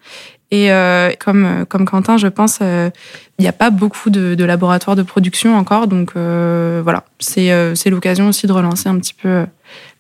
Et 0.51 0.71
euh, 0.71 1.13
comme, 1.19 1.45
euh, 1.45 1.65
comme 1.65 1.85
Quentin, 1.87 2.19
je 2.19 2.29
pense, 2.29 2.59
euh, 2.63 2.91
il 3.39 3.43
n'y 3.43 3.49
a 3.49 3.53
pas 3.53 3.71
beaucoup 3.71 4.11
de, 4.11 4.45
laboratoires 4.45 4.95
de 4.95 5.03
production 5.03 5.57
encore. 5.57 5.89
Donc 5.89 6.13
voilà, 6.15 7.05
c'est 7.19 7.91
l'occasion 7.91 8.29
aussi 8.29 8.47
de 8.47 8.53
relancer 8.53 8.89
un 8.89 8.99
petit 8.99 9.15
peu 9.15 9.47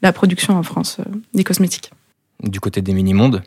la 0.02 0.12
production 0.12 0.56
en 0.56 0.62
France 0.62 0.98
des 1.34 1.44
cosmétiques. 1.44 1.90
Du 2.42 2.60
côté 2.60 2.80
des 2.82 2.92
mini-mondes 2.92 3.42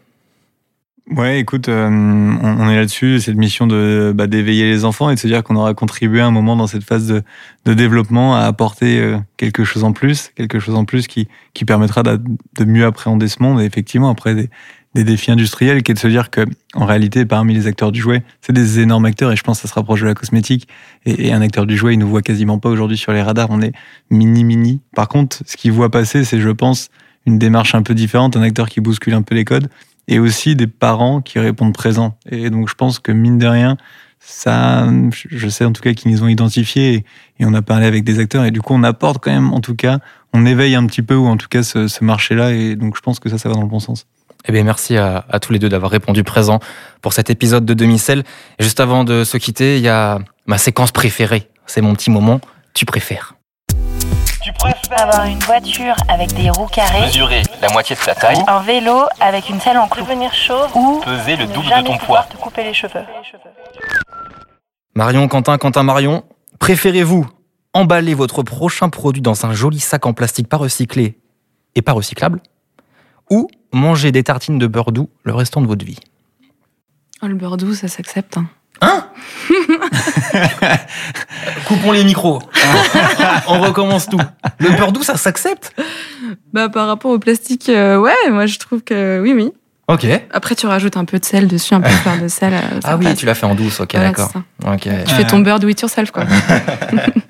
Ouais, 1.15 1.39
écoute, 1.39 1.69
euh, 1.69 1.89
on, 1.89 2.69
est 2.69 2.75
là-dessus, 2.75 3.19
cette 3.19 3.35
mission 3.35 3.65
de 3.65 4.13
bah, 4.15 4.27
d'éveiller 4.27 4.65
les 4.65 4.85
enfants 4.85 5.09
et 5.09 5.15
de 5.15 5.19
se 5.19 5.25
dire 5.25 5.43
qu'on 5.43 5.55
aura 5.55 5.73
contribué 5.73 6.21
à 6.21 6.27
un 6.27 6.31
moment 6.31 6.55
dans 6.55 6.67
cette 6.67 6.83
phase 6.83 7.07
de, 7.07 7.23
de 7.65 7.73
développement 7.73 8.35
à 8.35 8.41
apporter 8.41 8.99
euh, 8.99 9.17
quelque 9.35 9.63
chose 9.63 9.83
en 9.83 9.91
plus, 9.91 10.31
quelque 10.35 10.59
chose 10.59 10.75
en 10.75 10.85
plus 10.85 11.07
qui, 11.07 11.27
qui 11.55 11.65
permettra 11.65 12.03
de, 12.03 12.21
de 12.59 12.65
mieux 12.65 12.85
appréhender 12.85 13.27
ce 13.27 13.41
monde. 13.41 13.59
Et 13.59 13.65
effectivement 13.65 14.11
après 14.11 14.35
des, 14.35 14.49
des 14.93 15.03
défis 15.03 15.31
industriels 15.31 15.81
qui 15.81 15.91
est 15.91 15.95
de 15.95 15.99
se 15.99 16.07
dire 16.07 16.29
que 16.29 16.45
en 16.75 16.85
réalité 16.85 17.25
parmi 17.25 17.55
les 17.55 17.65
acteurs 17.65 17.91
du 17.91 18.01
jouet 18.01 18.23
c'est 18.41 18.53
des 18.53 18.79
énormes 18.79 19.05
acteurs 19.05 19.31
et 19.31 19.35
je 19.35 19.41
pense 19.41 19.57
que 19.57 19.67
ça 19.67 19.73
se 19.73 19.73
rapproche 19.73 20.01
de 20.01 20.05
la 20.05 20.13
cosmétique. 20.13 20.67
Et, 21.07 21.29
et 21.29 21.33
un 21.33 21.41
acteur 21.41 21.65
du 21.65 21.75
jouet 21.75 21.95
il 21.95 21.99
nous 21.99 22.09
voit 22.09 22.21
quasiment 22.21 22.59
pas 22.59 22.69
aujourd'hui 22.69 22.97
sur 22.97 23.13
les 23.13 23.23
radars. 23.23 23.47
On 23.49 23.63
est 23.63 23.73
mini 24.11 24.43
mini. 24.43 24.79
Par 24.95 25.07
contre 25.07 25.41
ce 25.47 25.57
qu'il 25.57 25.71
voit 25.71 25.89
passer 25.89 26.23
c'est 26.23 26.39
je 26.39 26.49
pense 26.49 26.89
une 27.25 27.39
démarche 27.39 27.73
un 27.73 27.81
peu 27.81 27.95
différente 27.95 28.37
un 28.37 28.43
acteur 28.43 28.69
qui 28.69 28.79
bouscule 28.79 29.15
un 29.15 29.23
peu 29.23 29.33
les 29.33 29.43
codes 29.43 29.69
et 30.09 30.19
aussi 30.19 30.55
des 30.55 30.67
parents 30.67 31.21
qui 31.21 31.39
répondent 31.39 31.73
présents 31.73 32.17
et 32.29 32.49
donc 32.49 32.67
je 32.67 32.73
pense 32.73 32.99
que 32.99 33.13
mine 33.13 33.37
de 33.37 33.47
rien 33.47 33.77
ça 34.19 34.85
je 35.13 35.47
sais 35.47 35.63
en 35.63 35.71
tout 35.71 35.81
cas 35.81 35.93
qu'ils 35.93 36.11
nous 36.11 36.23
ont 36.23 36.27
identifiés 36.27 37.05
et, 37.39 37.45
on 37.45 37.53
a 37.53 37.61
parlé 37.61 37.85
avec 37.85 38.03
des 38.03 38.19
acteurs 38.19 38.43
et 38.43 38.51
du 38.51 38.61
coup 38.61 38.73
on 38.73 38.83
apporte 38.83 39.23
quand 39.23 39.31
même 39.31 39.53
en 39.53 39.61
tout 39.61 39.75
cas 39.75 39.99
on 40.33 40.45
éveille 40.45 40.75
un 40.75 40.85
petit 40.87 41.03
peu 41.03 41.15
ou 41.15 41.27
en 41.27 41.37
tout 41.37 41.47
cas 41.47 41.63
ce, 41.63 41.87
ce 41.87 42.03
marché 42.03 42.35
là 42.35 42.51
et 42.51 42.75
donc 42.75 42.97
je 42.97 43.01
pense 43.01 43.19
que 43.19 43.29
ça 43.29 43.37
ça 43.37 43.47
va 43.47 43.55
dans 43.55 43.61
le 43.61 43.67
bon 43.67 43.79
sens 43.79 44.07
Eh 44.47 44.51
bien, 44.51 44.63
merci 44.63 44.97
à, 44.97 45.23
tous 45.41 45.53
les 45.53 45.59
deux 45.59 45.69
d'avoir 45.69 45.91
répondu 45.91 46.23
présent 46.23 46.59
pour 47.01 47.13
cet 47.13 47.29
épisode 47.29 47.65
de 47.65 47.73
Demi-Sel. 47.73 48.23
Juste 48.59 48.79
avant 48.79 49.03
de 49.03 49.23
se 49.23 49.37
quitter, 49.37 49.77
il 49.77 49.83
y 49.83 49.89
a 49.89 50.19
ma 50.47 50.57
séquence 50.57 50.91
préférée. 50.91 51.49
C'est 51.65 51.81
mon 51.81 51.93
petit 51.93 52.09
moment. 52.09 52.39
Tu 52.73 52.85
préfères 52.85 53.38
Tu 54.49 54.53
préfères 54.53 55.07
Avoir 55.07 55.25
une 55.27 55.37
voiture 55.39 55.95
avec 56.07 56.33
des 56.33 56.49
roues 56.49 56.65
carrées, 56.65 57.01
mesurer 57.01 57.43
la 57.61 57.69
moitié 57.69 57.95
de 57.95 58.01
ta 58.01 58.15
taille, 58.15 58.43
un 58.47 58.61
vélo 58.61 59.03
avec 59.21 59.47
une 59.47 59.59
selle 59.59 59.77
en 59.77 59.87
clou 59.87 60.03
devenir 60.03 60.33
chauve 60.33 60.75
ou 60.75 61.01
peser 61.01 61.35
le 61.35 61.45
double 61.45 61.67
de 61.67 61.85
ton 61.85 61.97
pouvoir 61.97 62.27
poids. 62.27 62.35
te 62.35 62.41
couper 62.41 62.63
les 62.63 62.73
cheveux. 62.73 63.03
Marion, 64.95 65.27
Quentin, 65.27 65.59
Quentin, 65.59 65.83
Marion, 65.83 66.23
préférez-vous 66.57 67.27
emballer 67.73 68.15
votre 68.15 68.41
prochain 68.41 68.89
produit 68.89 69.21
dans 69.21 69.45
un 69.45 69.53
joli 69.53 69.79
sac 69.79 70.07
en 70.07 70.13
plastique 70.13 70.49
pas 70.49 70.57
recyclé 70.57 71.19
et 71.75 71.83
pas 71.83 71.91
recyclable 71.91 72.41
ou 73.29 73.47
manger 73.71 74.11
des 74.11 74.23
tartines 74.23 74.57
de 74.57 74.65
beurre 74.65 74.91
doux 74.91 75.11
le 75.25 75.35
restant 75.35 75.61
de 75.61 75.67
votre 75.67 75.85
vie? 75.85 75.99
Oh, 77.21 77.27
le 77.27 77.35
beurre 77.35 77.57
doux, 77.57 77.75
ça 77.75 77.87
s'accepte. 77.87 78.37
hein? 78.81 78.81
Coupons 81.67 81.91
les 81.91 82.03
micros. 82.03 82.41
On 83.47 83.59
recommence 83.59 84.07
tout. 84.07 84.19
Le 84.59 84.69
beurre 84.77 84.91
doux, 84.91 85.03
ça 85.03 85.17
s'accepte 85.17 85.73
Bah, 86.53 86.69
par 86.69 86.87
rapport 86.87 87.11
au 87.11 87.19
plastique, 87.19 87.69
euh, 87.69 87.97
ouais, 87.97 88.13
moi 88.29 88.45
je 88.45 88.57
trouve 88.59 88.81
que 88.83 89.19
oui, 89.21 89.33
oui. 89.33 89.51
Ok. 89.87 90.05
Après, 90.31 90.53
tu 90.53 90.67
rajoutes 90.67 90.97
un 90.97 91.05
peu 91.05 91.17
de 91.17 91.25
sel 91.25 91.47
dessus, 91.47 91.73
un 91.73 91.81
peu 91.81 91.89
de 91.89 91.93
fleur 92.03 92.17
de 92.21 92.27
sel. 92.27 92.53
euh, 92.53 92.79
Ah 92.83 92.95
oui, 92.97 93.05
passe. 93.05 93.17
tu 93.17 93.25
l'as 93.25 93.33
fait 93.35 93.47
en 93.47 93.55
douce, 93.55 93.79
ok, 93.79 93.89
Voilà, 93.93 94.09
d'accord. 94.09 94.31
Ok. 94.67 94.87
Tu 95.07 95.15
fais 95.15 95.25
ton 95.25 95.39
beurre 95.39 95.59
do 95.59 95.67
it 95.67 95.81
yourself, 95.81 96.11
quoi. 96.11 96.25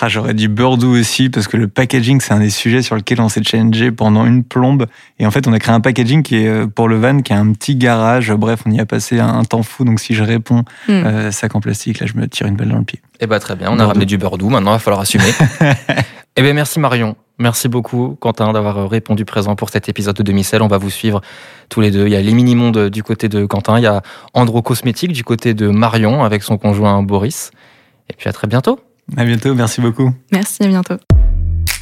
Ah, 0.00 0.08
j'aurais 0.08 0.34
dit 0.34 0.48
beurre 0.48 0.78
doux 0.78 0.98
aussi 0.98 1.28
parce 1.28 1.46
que 1.46 1.56
le 1.56 1.68
packaging 1.68 2.20
c'est 2.20 2.32
un 2.32 2.40
des 2.40 2.50
sujets 2.50 2.82
sur 2.82 2.96
lequel 2.96 3.20
on 3.20 3.28
s'est 3.28 3.42
challengé 3.44 3.92
pendant 3.92 4.24
une 4.26 4.42
plombe 4.42 4.86
et 5.20 5.26
en 5.26 5.30
fait 5.30 5.46
on 5.46 5.52
a 5.52 5.58
créé 5.58 5.74
un 5.74 5.80
packaging 5.80 6.22
qui 6.22 6.38
est 6.38 6.48
euh, 6.48 6.66
pour 6.66 6.88
le 6.88 6.96
van 6.98 7.20
qui 7.20 7.32
a 7.32 7.38
un 7.38 7.52
petit 7.52 7.76
garage 7.76 8.32
bref 8.32 8.62
on 8.66 8.70
y 8.70 8.80
a 8.80 8.86
passé 8.86 9.20
un, 9.20 9.44
temps 9.44 9.62
fou 9.62 9.84
donc 9.84 10.00
si 10.00 10.14
je 10.14 10.24
réponds 10.24 10.64
Hmm. 10.88 10.90
euh, 10.90 11.30
sac 11.30 11.54
en 11.54 11.60
plastique 11.60 12.00
là 12.00 12.06
je 12.06 12.14
me 12.14 12.26
tire 12.26 12.46
une 12.46 12.56
balle 12.56 12.70
dans 12.70 12.78
le 12.78 12.84
pied 12.84 13.00
Eh 13.20 13.26
ben 13.26 13.38
très 13.38 13.54
bien, 13.54 13.68
on 13.70 13.78
a 13.78 13.86
ramené 13.86 14.06
du 14.06 14.18
beurre 14.18 14.38
doux, 14.38 14.48
maintenant 14.48 14.72
il 14.72 14.74
va 14.74 14.78
falloir 14.80 15.02
assumer. 15.02 15.30
eh 16.36 16.42
bien 16.42 16.52
merci 16.52 16.80
Marion, 16.80 17.14
merci 17.38 17.68
beaucoup 17.68 18.16
Quentin 18.18 18.52
d'avoir 18.52 18.88
répondu 18.88 19.24
présent 19.24 19.54
pour 19.54 19.70
cet 19.70 19.88
épisode 19.88 20.16
de 20.16 20.22
Demi-Sel. 20.22 20.62
On 20.62 20.68
va 20.68 20.78
vous 20.78 20.90
suivre 20.90 21.20
tous 21.68 21.80
les 21.80 21.90
deux. 21.90 22.06
Il 22.06 22.12
y 22.12 22.16
a 22.16 22.20
les 22.20 22.32
mini-mondes 22.32 22.88
du 22.88 23.02
côté 23.02 23.28
de 23.28 23.44
Quentin, 23.44 23.78
il 23.78 23.82
y 23.82 23.86
a 23.86 24.02
Andro 24.34 24.62
Cosmétique 24.62 25.12
du 25.12 25.22
côté 25.22 25.54
de 25.54 25.68
Marion 25.68 26.24
avec 26.24 26.42
son 26.42 26.56
conjoint 26.56 27.02
Boris. 27.02 27.52
Et 28.10 28.14
puis 28.14 28.28
à 28.28 28.32
très 28.32 28.48
bientôt. 28.48 28.80
À 29.16 29.24
bientôt 29.24 29.54
merci 29.54 29.80
beaucoup 29.80 30.14
Merci, 30.32 30.62
à 30.62 30.68
bientôt. 30.68 30.96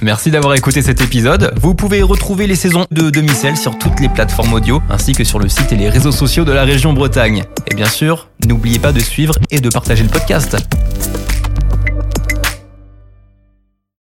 Merci 0.02 0.30
d'avoir 0.30 0.54
écouté 0.54 0.80
cet 0.80 1.02
épisode. 1.02 1.52
Vous 1.60 1.74
pouvez 1.74 2.00
retrouver 2.00 2.46
les 2.46 2.54
saisons 2.54 2.86
de 2.90 3.10
Demi-Sel 3.10 3.56
sur 3.58 3.76
toutes 3.78 4.00
les 4.00 4.08
plateformes 4.08 4.54
audio 4.54 4.80
ainsi 4.88 5.12
que 5.12 5.24
sur 5.24 5.38
le 5.38 5.48
site 5.48 5.72
et 5.72 5.76
les 5.76 5.90
réseaux 5.90 6.12
sociaux 6.12 6.44
de 6.44 6.52
la 6.52 6.64
région 6.64 6.94
Bretagne. 6.94 7.44
Et 7.70 7.74
bien 7.74 7.86
sûr, 7.88 8.30
n'oubliez 8.46 8.78
pas 8.78 8.92
de 8.92 9.00
suivre 9.00 9.34
et 9.50 9.60
de 9.60 9.68
partager 9.68 10.02
le 10.02 10.08
podcast. 10.08 10.56